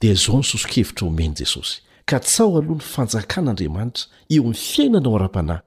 [0.00, 1.74] dia zaho nysosokevitra omeny jesosy
[2.08, 5.60] ka tsao aloha ny fanjakan'andriamanitra eo m' fiainana ao ara-panahy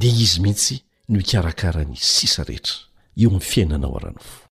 [0.00, 0.76] dia izy mihitsy
[1.08, 2.76] no ikarakara ny sisa rehetra
[3.20, 4.48] eo m' fiainanao ara-nofo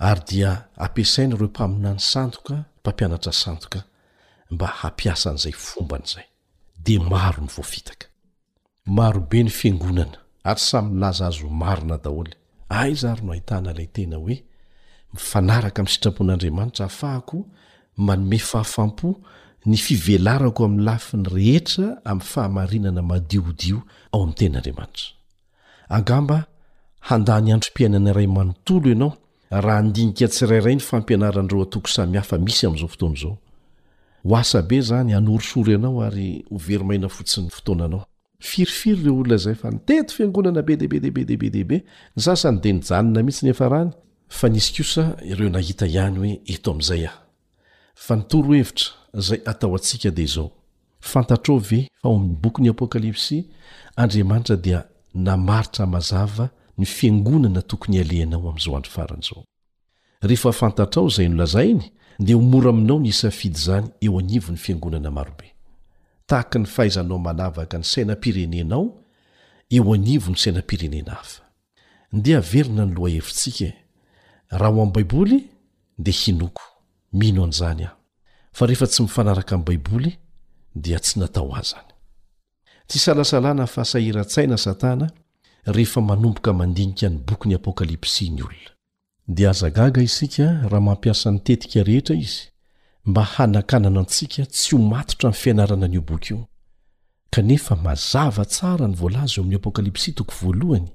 [0.00, 3.82] ary dia ampiasainy ireo mpaminany sandoka mpampianatra sandoka
[4.50, 6.26] mba hampiasa n'izay fomba n'izay
[6.84, 8.06] de maro ny voafitaka
[8.96, 10.18] marobe ny fiangonana
[10.48, 12.32] ary samylaza azo marina daholy
[12.80, 14.36] aizary no ahitana ilay tena hoe
[15.14, 17.38] mifanaraka amin'ny sitrapon'andriamanitra ahafahako
[18.06, 19.08] manome fahafampo
[19.68, 23.78] ny fivelarako amin'ny lafi ny rehetra ami'ny fahamarinana madiodio
[24.12, 25.06] ao ami'ny tenaandriamanitra
[25.96, 26.38] angamba
[27.08, 29.12] handany androm-piainana iray manontolo anao
[29.50, 33.38] raha ndinika tsirairay ny fampianarandro atoko samihafa misy am'izao fotonzao
[34.28, 38.06] ho asabe zany anorsory anao ary overymaina fotsin fotoananao
[38.40, 41.84] firifiry reoolnazay fa nitety fiangonana be debe debeebe debeny de
[44.54, 45.90] ihitsyeo nahit hay
[48.08, 48.64] hoeoayoay
[52.04, 54.24] eooam'y boknyapoapsta di
[55.14, 56.40] naairaaz
[60.20, 65.46] ehefantatrao zay nolazany di o mora aminao n isafidy zany eo anivo ny fiangonana marobe
[66.26, 68.84] tahaky ny fahaizanao manavaka ny sainam-pirenenao
[69.70, 71.42] eo anivo ny sainam-pirenena hafa
[72.12, 73.74] ndea verina ny loha hefintsika e.
[74.50, 75.38] raha ho ami' baiboly
[75.98, 76.62] dia hinoko
[77.12, 77.90] mino an'izany a
[78.52, 80.12] fa rehefa tsy mifanaraka am' baiboly
[80.74, 85.08] dia tsy natao a zanytsaahtsaia satana
[85.72, 88.72] rehefa manomboka mandinika ny bokyny apokalipsy ny olona
[89.28, 92.40] dia azagaga isika raha mampiasa nitetika rehetra izy
[93.08, 96.46] mba hanakanana antsika tsy ho matotra nny fianarana nyio boky io
[97.30, 100.88] kanefa mazava tsara ny voalazy eo amin'ny apokalipsy toko voalohny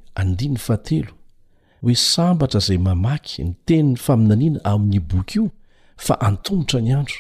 [1.82, 5.50] hoe sambatra izay mamaky ny teniny faminaniana amin'nyio boky io
[5.98, 7.20] fa antonotra ny andro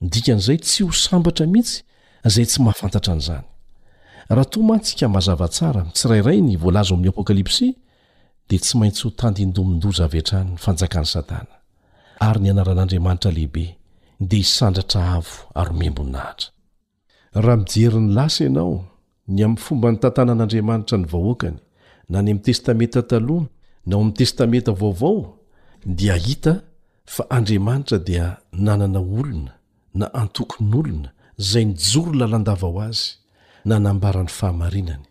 [0.00, 1.82] ndikan'izay tsy ho sambatra mihitsy
[2.24, 3.44] zay tsy mahafantatra an'izany
[4.34, 7.72] raha toa mantsika mazavatsara tsirairay ny voalazo amin'ny apôkalipsia
[8.48, 11.54] dia tsy maintsy ho tandindomin-doza avy antrany ny fanjakany satana
[12.28, 13.64] ary ny anaran'andriamanitra lehibe
[14.28, 16.46] dia hisandratra avo ary membonahatra
[17.44, 18.74] raha mijeryny lasa ianao
[19.34, 21.58] ny amin'ny fomba ny tantanan'andriamanitra ny vahoakany
[22.12, 23.46] na ny amin'ny testamenta taloha
[23.90, 25.18] nao amin'ny testamenta vaovao
[25.98, 26.54] dia hita
[27.14, 28.26] fa andriamanitra dia
[28.66, 29.52] nanana olona
[30.00, 31.08] na antokon'olona
[31.42, 33.08] izay nijoro lalandavaho azy
[33.70, 35.04] nanambara n'ny fahamarinany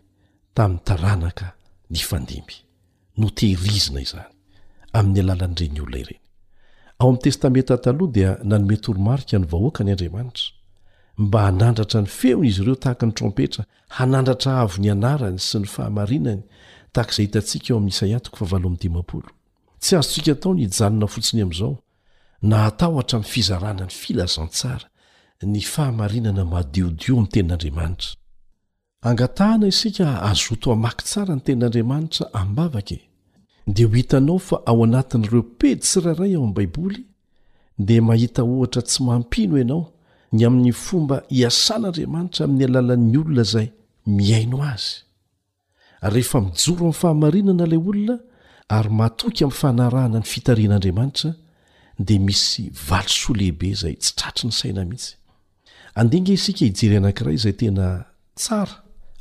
[0.56, 1.46] tamin'ny taranaka
[1.94, 2.50] ny fandimb
[3.20, 6.18] no tehizinaiz'yanrey ln
[7.00, 10.46] ao am'nytestamenta taloha dia nanomety oromarika ny vahoaka nyandriamanitra
[11.24, 13.62] mba hanandratra ny feona izy ireo tahaka ny trompetra
[13.98, 16.42] hanandratra avo ny anarany sy ny fahamarinany
[16.92, 18.04] tahakizay hitantsika eo ami'nisa
[19.82, 21.72] tsy azotsika tao ny janona fotsiny amn'izao
[22.48, 24.86] na hataotra ami'ny fizarana ny filazantsara
[25.52, 28.18] ny fahamarinana madiodio ny tenin'adratra
[29.02, 32.98] angatahana isika azoto hamaky tsara ny ten'andriamanitra ambavake
[33.66, 37.04] dia ho hitanao fa ao anatin'ireo pedy sirairay ao ami' baiboly
[37.78, 39.92] dia mahita ohatra tsy mampino ianao
[40.32, 43.68] ny amin'ny fomba hiasan'andriamanitra amin'ny alalan'ny olona izay
[44.18, 44.88] miaino azy
[46.12, 48.16] rehefa mijoro amin'ny fahamarinana lay olona
[48.76, 51.30] ary matoky amin'ny fanarahana ny fitarian'andriamanitra
[52.06, 55.10] dia misy valisoa lehibe izay tsy tratry ny saina mihitsy
[56.00, 57.86] andinga isika ijereanankiray izay tena
[58.40, 58.76] tsara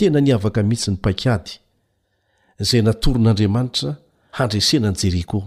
[0.00, 1.50] tena nyavaka mihitsy ny pakady
[2.68, 3.90] zay natoron'andriamanitra
[4.38, 5.38] handresenany jeriko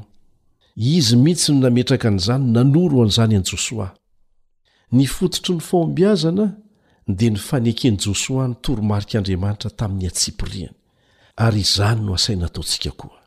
[0.98, 3.88] izy mihitsy no nametraka n'izany nanoro an'zany an' josoa
[4.96, 6.46] ny fototry ny faombiazana
[7.20, 10.76] de ny fanekeny josoa ny toromarikaandriamanitra tamin'ny atsipriany
[11.46, 13.18] ary izany no asaina ataontsika koa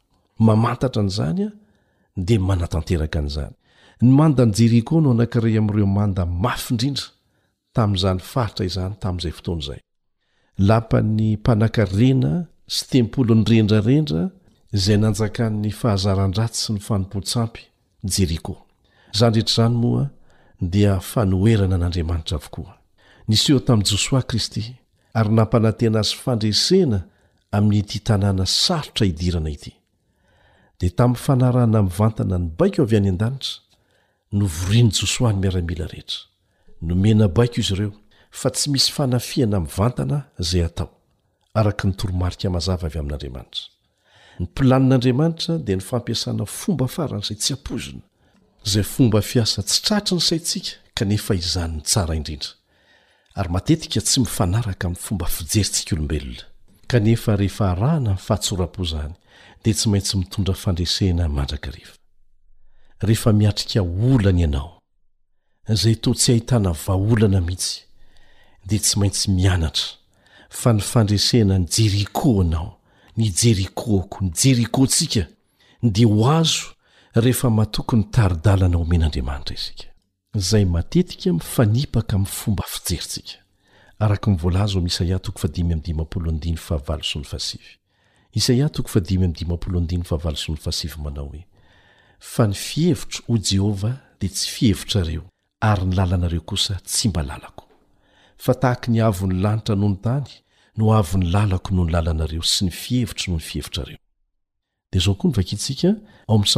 [0.46, 1.48] mamantatra n'zanya
[2.28, 3.54] de manatanteraka an'zany
[4.04, 7.06] ny mandany jeriko no anankirey amreomanda mafyindrindra
[7.76, 9.80] tamin'zany faritra izany tami'zay fotoan'zay
[10.58, 14.22] lampany mpanankarena sy tempolo ny rendrarendra
[14.72, 17.66] izay nanjakan'ny fahazaran-dratsy sy ny fanompotsampy
[18.16, 18.56] jeriko
[19.14, 20.04] izany rehetraizany moa
[20.72, 22.72] dia fanoerana an'andriamanitra avokoa
[23.28, 24.62] niseho tamin'ny josoa kristy
[25.14, 26.98] ary nampanantena azy fandresena
[27.56, 29.72] amin'nyety tanàna sarotra hidirana ity
[30.80, 33.60] dia tamin'ny fanarana amin'ny vantana ny baik o avy any an-danitra
[34.36, 36.20] no voriany josoa ny miaramila rehetra
[36.88, 37.92] nomena baiko izy ireo
[38.40, 40.90] fa tsy misy fanafiana min'ny vantana izay atao
[41.58, 43.62] araka ny toromarika mazava avy amin'andriamanitra
[44.40, 48.02] ny mpilanin'andriamanitra dia ny fampiasana fomba faran'izay tsy ampozona
[48.66, 52.50] izay fomba fiasa tsy tratra ny saitsika kanefa izanyny tsara indrindra
[53.38, 56.42] ary matetika tsy mifanaraka amin'ny fomba fijeryntsika olombelona
[56.92, 59.14] kanefa rehefa rahana ny fahatsora-po zany
[59.64, 61.96] dia tsy maintsy mitondra fandresena mandraka rehefa
[63.08, 63.80] rehefa miatrika
[64.10, 64.70] olany ianao
[65.72, 67.85] izay toa tsy hahitana vaolana mihitsy
[68.66, 69.92] dea tsy maintsy mianatra
[70.50, 72.78] fa ny fandresena ny jeriko anao
[73.16, 75.24] ny jeriko ko ny jerikôntsika
[75.82, 76.66] dea ho azo
[77.14, 79.88] rehefa mahatoky ny taridalana omen'andriamanitra isika
[80.34, 83.38] zay matetika mifanipaka mi'ny fomba fijerytsika
[83.98, 86.04] arakvlazm isaatisaamanao
[91.32, 91.44] hoe
[92.18, 95.24] fa ny fihevitro o jehovah dea tsy fihevitra reo
[95.60, 97.65] ary ny lalanareo kosa tsy mba lalako
[98.38, 100.26] fa tahaky ny avony lanitra noho ny tany
[100.76, 103.98] no avony lalako nohony lalanareo sy ny fihevitry noh ny fihevitra reo
[104.92, 105.94] dia zao koa ny vakiitsika
[106.28, 106.50] ao a'y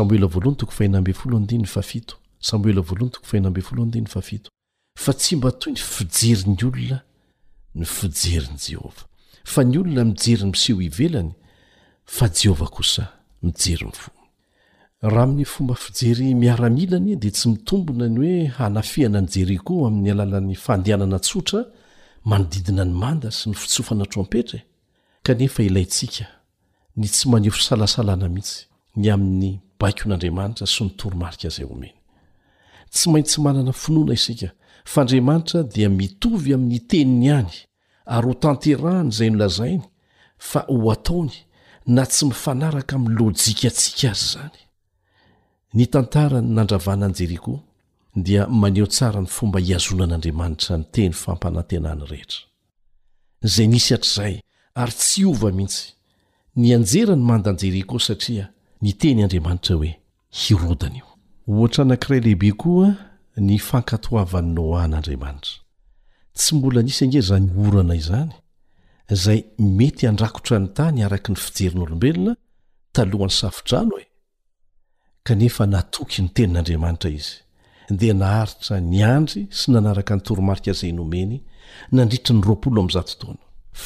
[2.40, 4.22] saoelao
[4.98, 7.00] fa tsy mba toy ny fijeryny olona
[7.74, 9.06] ny fijeriny jehovah
[9.46, 11.32] fa ny olona mijery ny miseho ivelany
[12.06, 13.04] fa jehovah kosa
[13.42, 14.17] mijeryn'ny foo
[15.02, 20.54] raha min'ny fomba fijery miaramilany di tsy mitombona ny hoe hanafiana ny jeriko amin'ny alalan'ny
[20.64, 21.60] fandeanana tsotra
[22.28, 24.64] manodiina ny manda sy ny fitsofanatrompetraa
[25.22, 25.48] ty
[26.96, 28.50] neofsaasanahit
[31.70, 34.48] oaytsy maintsy manana finoana isika
[34.92, 37.54] faandriamanitra dia mitovy amin'ny teniny any
[38.06, 39.82] ary ho tanterahany zay nolazainy
[40.38, 41.36] fa ho ataony
[41.86, 44.58] na tsy mifanaraka amin'ny lojika atsika azy zany
[45.76, 47.58] ny tantara ny nandravanany jeriko
[48.16, 52.40] dia maneho tsara ny fomba hiazonan'andriamanitra nyteny fampanantenany rehetra
[53.54, 54.34] zay nisy atr'zay
[54.74, 55.92] ary tsy ova mihitsy
[56.60, 58.46] nianjera ny mandany jeriko satria
[58.82, 59.92] niteny andriamanitra hoe
[60.40, 61.04] hirodany io
[61.52, 62.88] ohatra anankiray lehibe koa
[63.48, 65.54] ny fankatoavany noa n'andriamanitra
[66.38, 68.32] tsy mbola nisy ange za ny orana izany
[69.10, 72.32] zay mety handrakotra ny tany araky ny fijerin'olombelona
[72.94, 74.07] talohan'ny safdrao e.
[75.24, 77.34] kanefa natoky ny tenin'andriamanitra izy
[78.00, 81.36] dia naharitra niandry sy nanaraka nytoromarika zay nomeny
[81.96, 83.36] nandritra ny rolo amzatotaon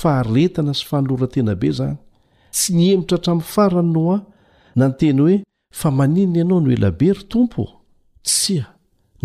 [0.01, 1.97] fahretana sy fanolora tenabe zany
[2.55, 4.17] tsy niemotra htrami'y farany noa
[4.79, 5.37] nanyteny hoe
[5.81, 7.63] fa maninna ianao no elabe ry tompo
[8.29, 8.65] tsia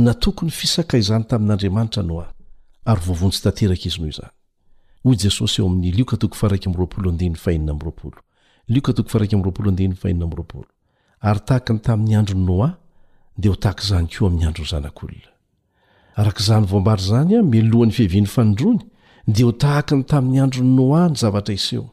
[0.05, 2.25] natokony fisaka izany tamin'andriamanitra noa
[2.85, 3.51] aryoontsyo
[11.21, 12.69] ary tahaka ny tamin'ny androny noa
[13.37, 15.29] dia ho tahaka izany ko amin'ny androny zanak'olona
[16.21, 18.81] arak'izany voambary zany a melohan'ny fihevin'ny fanodrony
[19.27, 21.85] dia ho tahaka ny tamin'ny androny noa ny zavatra iseo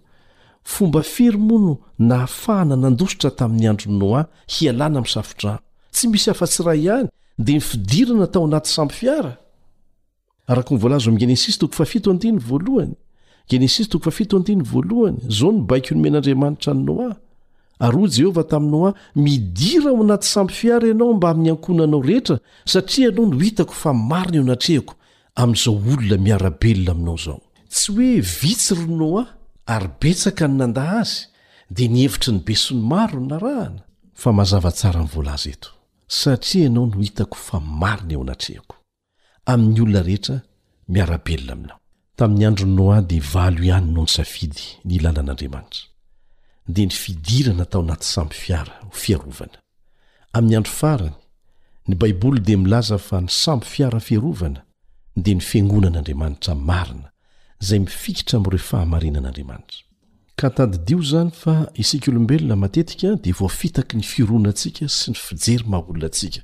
[0.62, 4.20] fomba firmono nahafahana nandositra tamin'ny androny noa
[4.54, 5.60] hialana amsafdrano
[5.92, 7.04] tsy misy af-tsra ihay
[7.46, 9.30] dia nifidirina tao anaty sambyfiaa
[10.46, 15.98] aknvolzo am genesis toofai dny alohnygenesis to fa fito andiny voalohany zao ny baik no
[16.04, 17.10] men'andriamanitra ny noa
[17.80, 23.08] ary hoy jehovah taminoa midira ao anaty sampyfiara ianao mba amin'ny ankona anao rehetra satria
[23.08, 24.94] ianao no hitako fa mariny eo anatrehako
[25.42, 29.26] ami'izao olona miarabelona aminao zao tsy hoe vitsy ronoa
[29.66, 31.18] ary betsaka ny nandah azy
[31.70, 35.68] dia nihevitry ny besony maro ny narahanafa mazavatsaravalz eto
[36.18, 38.76] satria ianao no hitako fa mariny eo anatrehako
[39.52, 40.36] am'yolona rehetra
[40.94, 41.72] miarabelona
[42.22, 45.72] aminaota'y adronoa d valoihanyno ny safidy nilalan'adrant
[46.66, 49.56] dia ny fidirana tao anaty samby fiara o fiarovana
[50.32, 51.12] amin'ny andro farany
[51.88, 54.64] ny baiboly dia milaza fa ny samby fiara fiarovana
[55.16, 57.10] dia ny fiangonan'andriamanitra marina
[57.60, 59.82] zay mifikitra amiireo fahamarinan'andriamanitra
[60.36, 65.84] ka tadidio izany fa isika olombelona matetika dia voafitaky ny firoanantsika sy ny fijery mah
[65.90, 66.40] olonantsika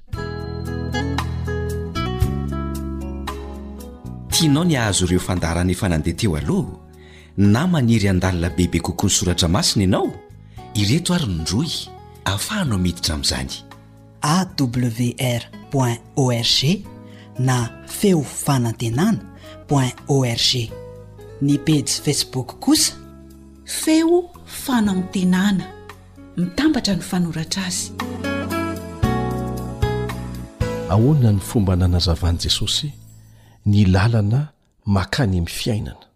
[4.33, 6.80] tianao ny ahazo ireo fandarana efa nandehateo aoha
[7.37, 10.11] na maniry an-dalina bebe kokoa ny soratra masina ianao
[10.75, 11.71] ireto ary ny ndroy
[12.25, 13.57] ahafahanao miditra amin'izany
[14.21, 15.43] awr
[16.17, 16.87] org
[17.39, 17.57] na
[17.87, 19.21] feo fanantenana
[20.11, 20.71] org
[21.43, 22.93] ny pasy facebook kosa
[23.65, 25.65] feo fanantenana
[26.37, 27.63] mitambatra ny fanoratra
[30.91, 32.91] azyhnanfombananazavany jesosyn
[33.87, 34.49] lalna
[34.87, 36.10] makanymfiainana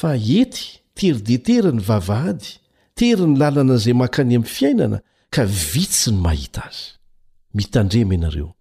[0.03, 0.63] a ety
[0.97, 2.45] teridetera ny vavaady
[2.97, 4.97] tery ny lalana zay mahakany ami'ny fiainana
[5.35, 6.63] ka vitsy ny ahia
[8.23, 8.53] a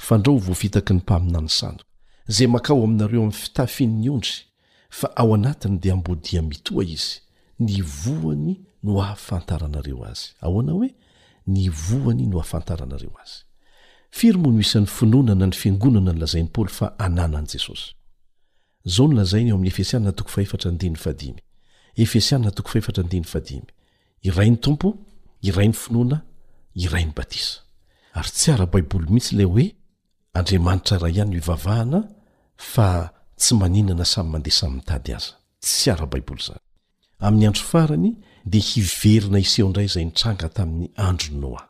[0.00, 1.84] fandrao voafitaky ny mpaminany sandok
[2.26, 4.48] zay makao aminareo ami'ny fitafian''ny ondry
[4.90, 7.20] fa ao anatiny dia ambodia mitoa izy
[7.58, 10.94] ny voany no ahafantaranareo azy aoana hoe
[11.46, 13.44] nyvoany no hahafantaranareo azy
[14.10, 19.26] firmonisan'ny finoana na ny fiangonana ny lazain'y poly fa anaanjesosyozyo'y
[24.30, 24.90] aiay tomo
[25.42, 26.20] iray noa
[26.74, 27.22] iranyba
[28.12, 29.79] ary tsy arabaiboly mihitsy lay oe
[30.32, 32.08] andriamanitra raha ihany ivavahana
[32.56, 36.58] fa tsy maninana samy mandeha samy mitady aza tsy arabaiboly zany
[37.18, 38.08] amin'ny andro farany
[38.50, 41.62] dia hiverina iseho ndray zay nitranga tamin'ny androny noa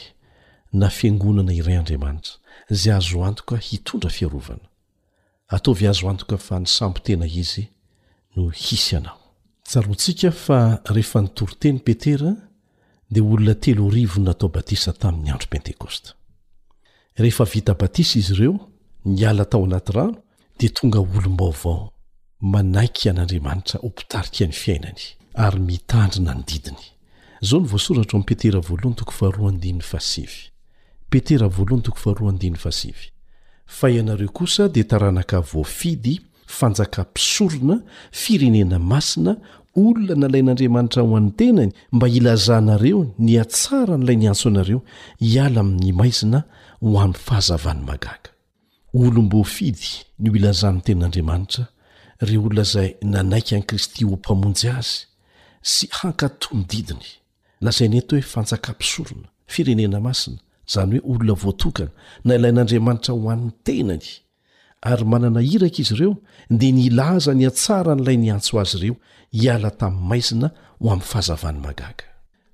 [0.74, 2.36] na fiangonana iray andriamanitra
[2.70, 4.66] zay azo antoka hitondra fiarovana
[5.48, 7.68] ataovy azo antoka fa ny sambo tena izy
[8.36, 9.20] no hisy anao
[9.72, 12.36] jarontsika fa rehefa nitoryteny petera
[13.12, 16.14] dia olona telo rivon natao batisa tamin'ny andro pentekosta
[17.18, 18.60] rehefa vita batisa izy ireo
[19.06, 20.18] niala tao anaty rano
[20.60, 21.94] dia tonga olombaovao
[22.42, 25.02] manaiky an'andriamanitra ho pitarika any fiainany
[25.34, 26.93] ary mitandrina ny didiny
[31.10, 31.50] petera
[33.66, 37.82] fa ianareo kosa dia taranaka voafidy fanjakampisorona
[38.12, 39.36] firenena masina
[39.76, 44.82] olona nalain'andriamanitra ho anytenany mba ilazanareo niatsara n'ilay nyantso anareo
[45.20, 46.44] hiala amin'ny maizina
[46.82, 48.30] ho am fahazavany magaga
[48.94, 49.90] olom-bofidy
[50.20, 51.66] ny ho ilazahny tenin'andriamanitra
[52.20, 55.02] re olona zay nanaiky an' kristy o mpamonjy azy
[55.62, 57.06] sy hankatonydidiny
[57.64, 60.40] lazay nety hoe fanjakam-pisorona firenena masina
[60.70, 61.92] izany hoe olona voatokana
[62.28, 64.08] na ilain'andriamanitra ho an'ny tenany
[64.92, 66.14] ary manana hiraka izy ireo
[66.60, 68.96] dia nylaza ny atsara n'ilay nyantso azy ireo
[69.40, 70.48] hiala tamin'ny maizina
[70.82, 72.06] ho amin'ny fahazavany magaga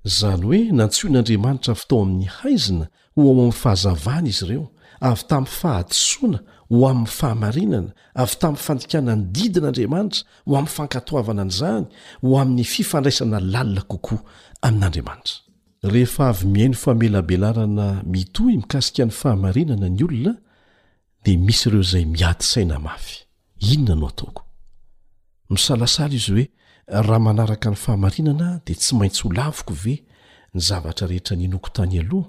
[0.10, 2.86] izany hoe nantso n'andriamanitra avy tao amin'ny haizina
[3.16, 4.66] hoa o amin'ny fahazavana izy ireo
[5.10, 6.40] avy tamin'ny fahadisoana
[6.70, 11.86] ho amin'ny fahamarinana avy tamin'ny fandikana ny didin'andriamanitra ho amin'ny fankatoavana n' izany
[12.24, 14.20] ho amin'ny fifandraisana lalina kokoa
[14.68, 20.34] aminn'ahavymihaino famelabearna mitohy mikasika n'ny fahamarinana ny olona
[21.26, 23.16] di misy ireo izay miatysaina mafy
[23.72, 24.44] inona no ataoko
[25.50, 26.46] misalasala izy hoe
[26.88, 29.96] raha manaraka ny fahamarinana de tsy maintsy holaviko ve
[30.54, 32.28] ny zavatra rehetra nynokontany aloha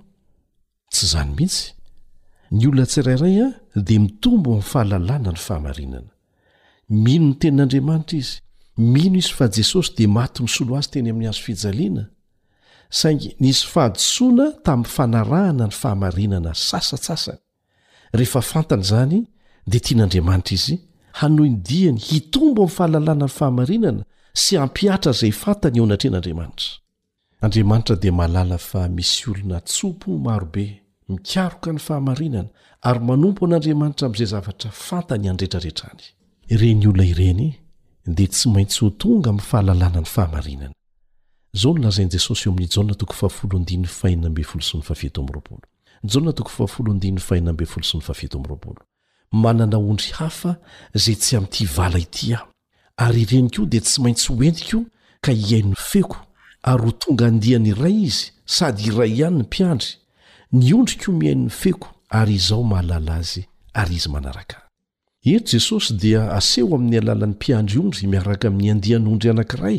[0.92, 1.66] tsy zany mihitsy
[2.56, 6.10] ny olona tsirairay a ah, dia mitombo amin'ny fahalalàna ny fahamarinana
[6.88, 8.40] mino ny tenin'andriamanitra izy
[8.76, 12.06] mino izy fa jesosy dia matyny solo azy teny amin'ny hazo fijaliana
[12.90, 17.38] saingy nisy fahadosoana tamin'ny fanarahana ny fahamarinana sasatsasany
[18.12, 19.22] rehefa fantany izany
[19.66, 20.80] dia tian'andriamanitra izy
[21.12, 24.02] hanoindiany hitombo amin'ny fahalalàna ny fahamarinana
[24.34, 26.74] sy hampiatra izay fantany eo anatrean'andriamanitra
[27.40, 30.79] andriamanitra dia mahalala fa misy olona tsompo marobe
[31.10, 32.48] mikaroka ny fahamarinana
[32.82, 36.04] ary manompo an'andriamanitra amy zay zavatra fantany andretraretrany
[36.60, 37.48] reny olona ireny
[38.06, 40.74] dia tsy maintsy ho tonga m fahalalana ny fahamarinana
[41.52, 42.54] zao nlazain jesosy o
[48.22, 48.74] am
[49.32, 50.56] manana ondry hafa
[50.94, 52.40] zey tsy amyty ivala ity a
[52.96, 54.80] ary ireny k io dia tsy maintsy hoentiko
[55.20, 56.16] ka iai nofeoko
[56.62, 59.94] ary ho tonga handihany iray izy sady iray ihany ny mpiandry
[60.52, 63.44] ny ondry ko mihainny feko ary izao mahalala azy
[63.74, 64.56] ary izy manaraka
[65.24, 69.78] ery jesosy dia aseho amin'ny alalan'ny mpiandry ondry miaraka amin'ny andihan'ondry anankiray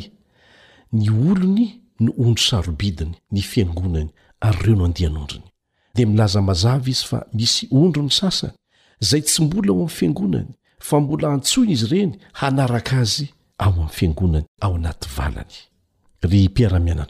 [0.97, 1.65] ny olony
[2.03, 4.09] no ondro sarobidiny ny fiangonany
[4.39, 5.47] ary ireo no andia nondriny
[5.95, 8.53] dia milaza mazava izy fa misy ondrony sasany
[9.01, 10.49] izay tsy mbola ao amin'ny fiangonany
[10.79, 17.05] fa mbola antsoiy izy ireny hanaraka azy ao amin'ny fiangonany ao anaty valanya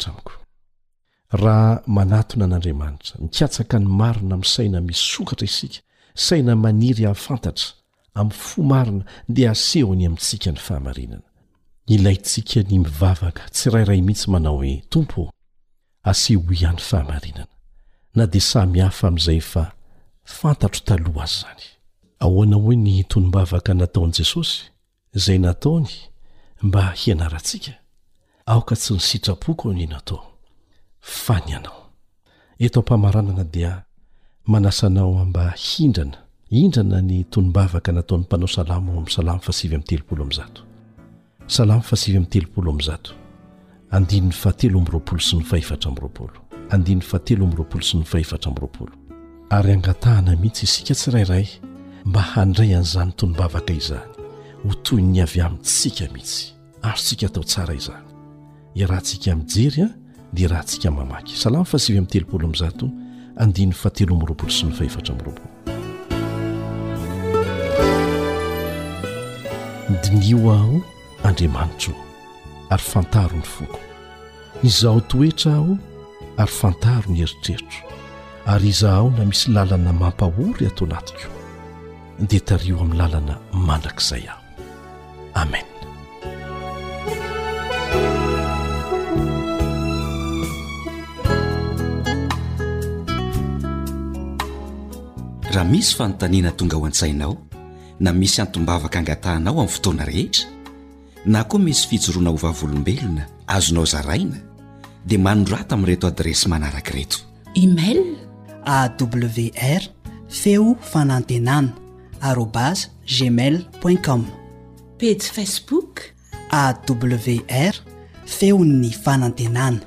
[1.32, 5.80] raha manatona an'andriamanitra mikatsaka ny marina amin'y saina misokatra isika
[6.16, 7.68] saina maniry afantatra
[8.16, 11.26] amin'ny fo marina dia asehony amintsika ny fahamarinana
[11.88, 15.32] nilayntsika ny mivavaka tsy rairay mihitsy manao hoe tompo
[16.04, 17.48] asehoihan'ny fahamarinana
[18.16, 19.72] na dia samy hafa amin'izay efa
[20.24, 21.64] fantatro taloha azy izany
[22.20, 24.58] ahoana hoe ny tonom-bavaka nataon'i jesosy
[25.16, 25.88] izay nataony
[26.62, 27.72] mba hianarantsika
[28.46, 30.31] aoka tsy ny sitrapoko ny natao
[31.02, 31.90] fany anao
[32.60, 33.84] eto mpamaranana dia
[34.46, 36.18] manasa anao amba hindrana
[36.50, 40.62] indrana ny tonom-bavaka nataon'ny mpanao salamo amin'ny salamo fa sivy amin'ny telopolo am'ny zato
[41.48, 43.12] salamo fa sivy ami'ny telopolo ami'ny zato
[43.92, 46.38] andinn'ny fatelo amby roapolo sy ny fahefatra amroapolo
[46.70, 48.94] andinn'ny fatelo amby roapolo sy ny fahefatra amin'roapolo
[49.50, 51.48] ary angatahana mihitsy isika tsirairay
[52.06, 54.10] mba handray an'izany tonom-bavaka izany
[54.64, 58.06] ho toy ny avy amintsika mihitsy arontsika tao tsara izany
[58.76, 59.88] i rahantsika mijerya
[60.34, 62.86] dia rahantsika mamaky salamy fa sivy amin'ny telopolo ami'zato
[63.44, 65.50] andinny fatelo amiroapolo sy ny fahefatra miroapolo
[70.04, 70.82] dinio aho
[71.28, 71.96] andriamanitso i
[72.72, 73.84] ary fantaro ny fokoa
[74.64, 75.74] izahao toetra aho
[76.40, 77.82] ary fantaro ny heritreritro
[78.46, 81.28] ary iza aho na misy lalana mampahory hatao anatiko
[82.30, 84.40] dia tario amin'ny lalana mandrakizay aho
[85.34, 85.66] amen
[95.52, 97.34] raha misy fanontaniana tonga ho an-tsainao
[98.04, 100.46] na misy antombavaka angatahnao amin'ny fotoana rehetra
[101.34, 103.24] na koa misy fitjoroana hovavolombelona
[103.56, 104.40] azonao zaraina
[105.08, 107.18] dia manorata ami' reto adresy manaraka reto
[107.64, 108.00] email
[108.78, 109.82] awr
[110.40, 111.70] feo fanantenana
[112.32, 112.80] arobas
[113.18, 113.56] gmail
[113.92, 114.22] intcom
[115.04, 115.94] pase facebook
[116.64, 117.74] awr
[118.40, 119.82] feo 'ny fanantenana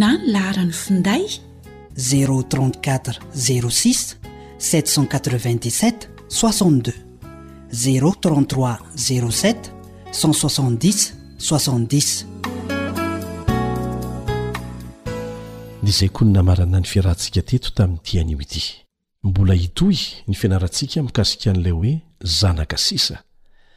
[0.00, 1.24] na ny laharany finday
[1.96, 4.27] z34 06
[4.58, 5.70] nizakony
[16.32, 18.74] namarana ny fiarahantsika teto tamin'ny tianyo ity
[19.22, 19.96] mbola hitoy
[20.28, 23.18] ny fianarantsika mikasikian'lay hoe zanaka sisa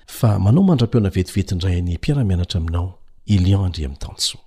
[0.07, 4.37] fa manao mandra-piona vetivetindrai ny mpiaramianatra aminao elian andre amin tanso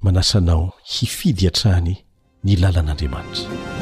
[0.00, 1.94] manasa anao hifidy hatrahny
[2.44, 3.81] nilalan'andriamanitra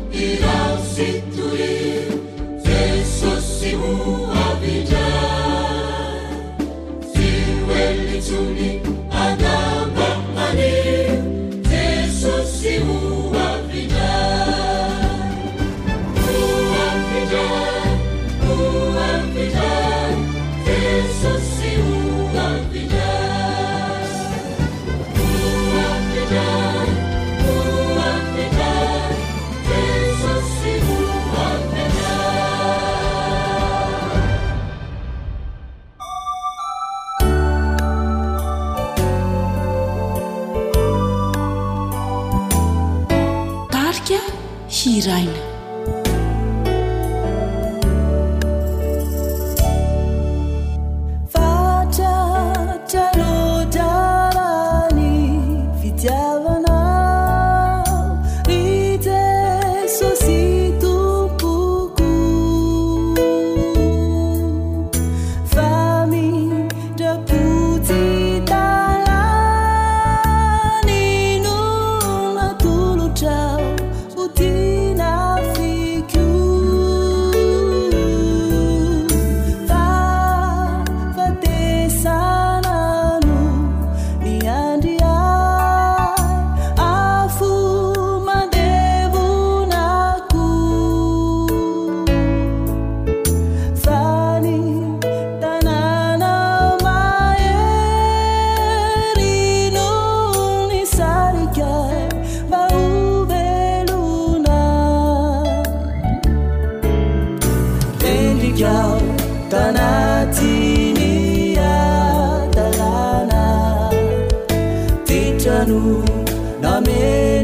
[116.63, 117.40] لنمي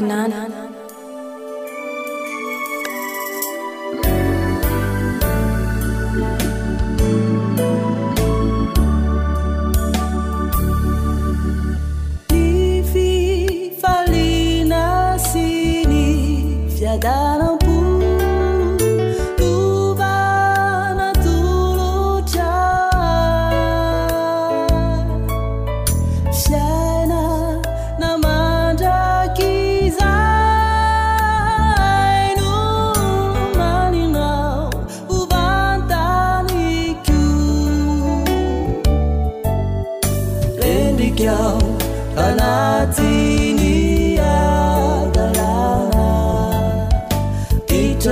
[0.00, 0.39] نان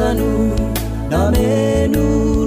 [0.01, 0.53] ن
[1.13, 2.38] نمنو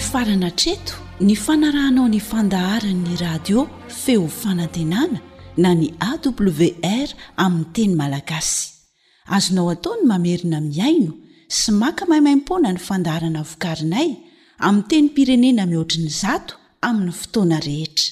[0.00, 3.66] farana treto ny fanarahnao nyfandaharanny radio
[4.02, 5.20] feo fanantenana
[5.56, 8.70] na ny awr aminy teny malagasy
[9.36, 11.12] azonao ataony mamerina miaino
[11.58, 14.10] sy maka maimaimpona ny fandaharana vokarinay
[14.58, 18.08] ami teny pirenena mihoatriny zato aminny fotoana rehetra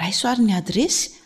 [0.00, 1.25] raisoarin'ny adresy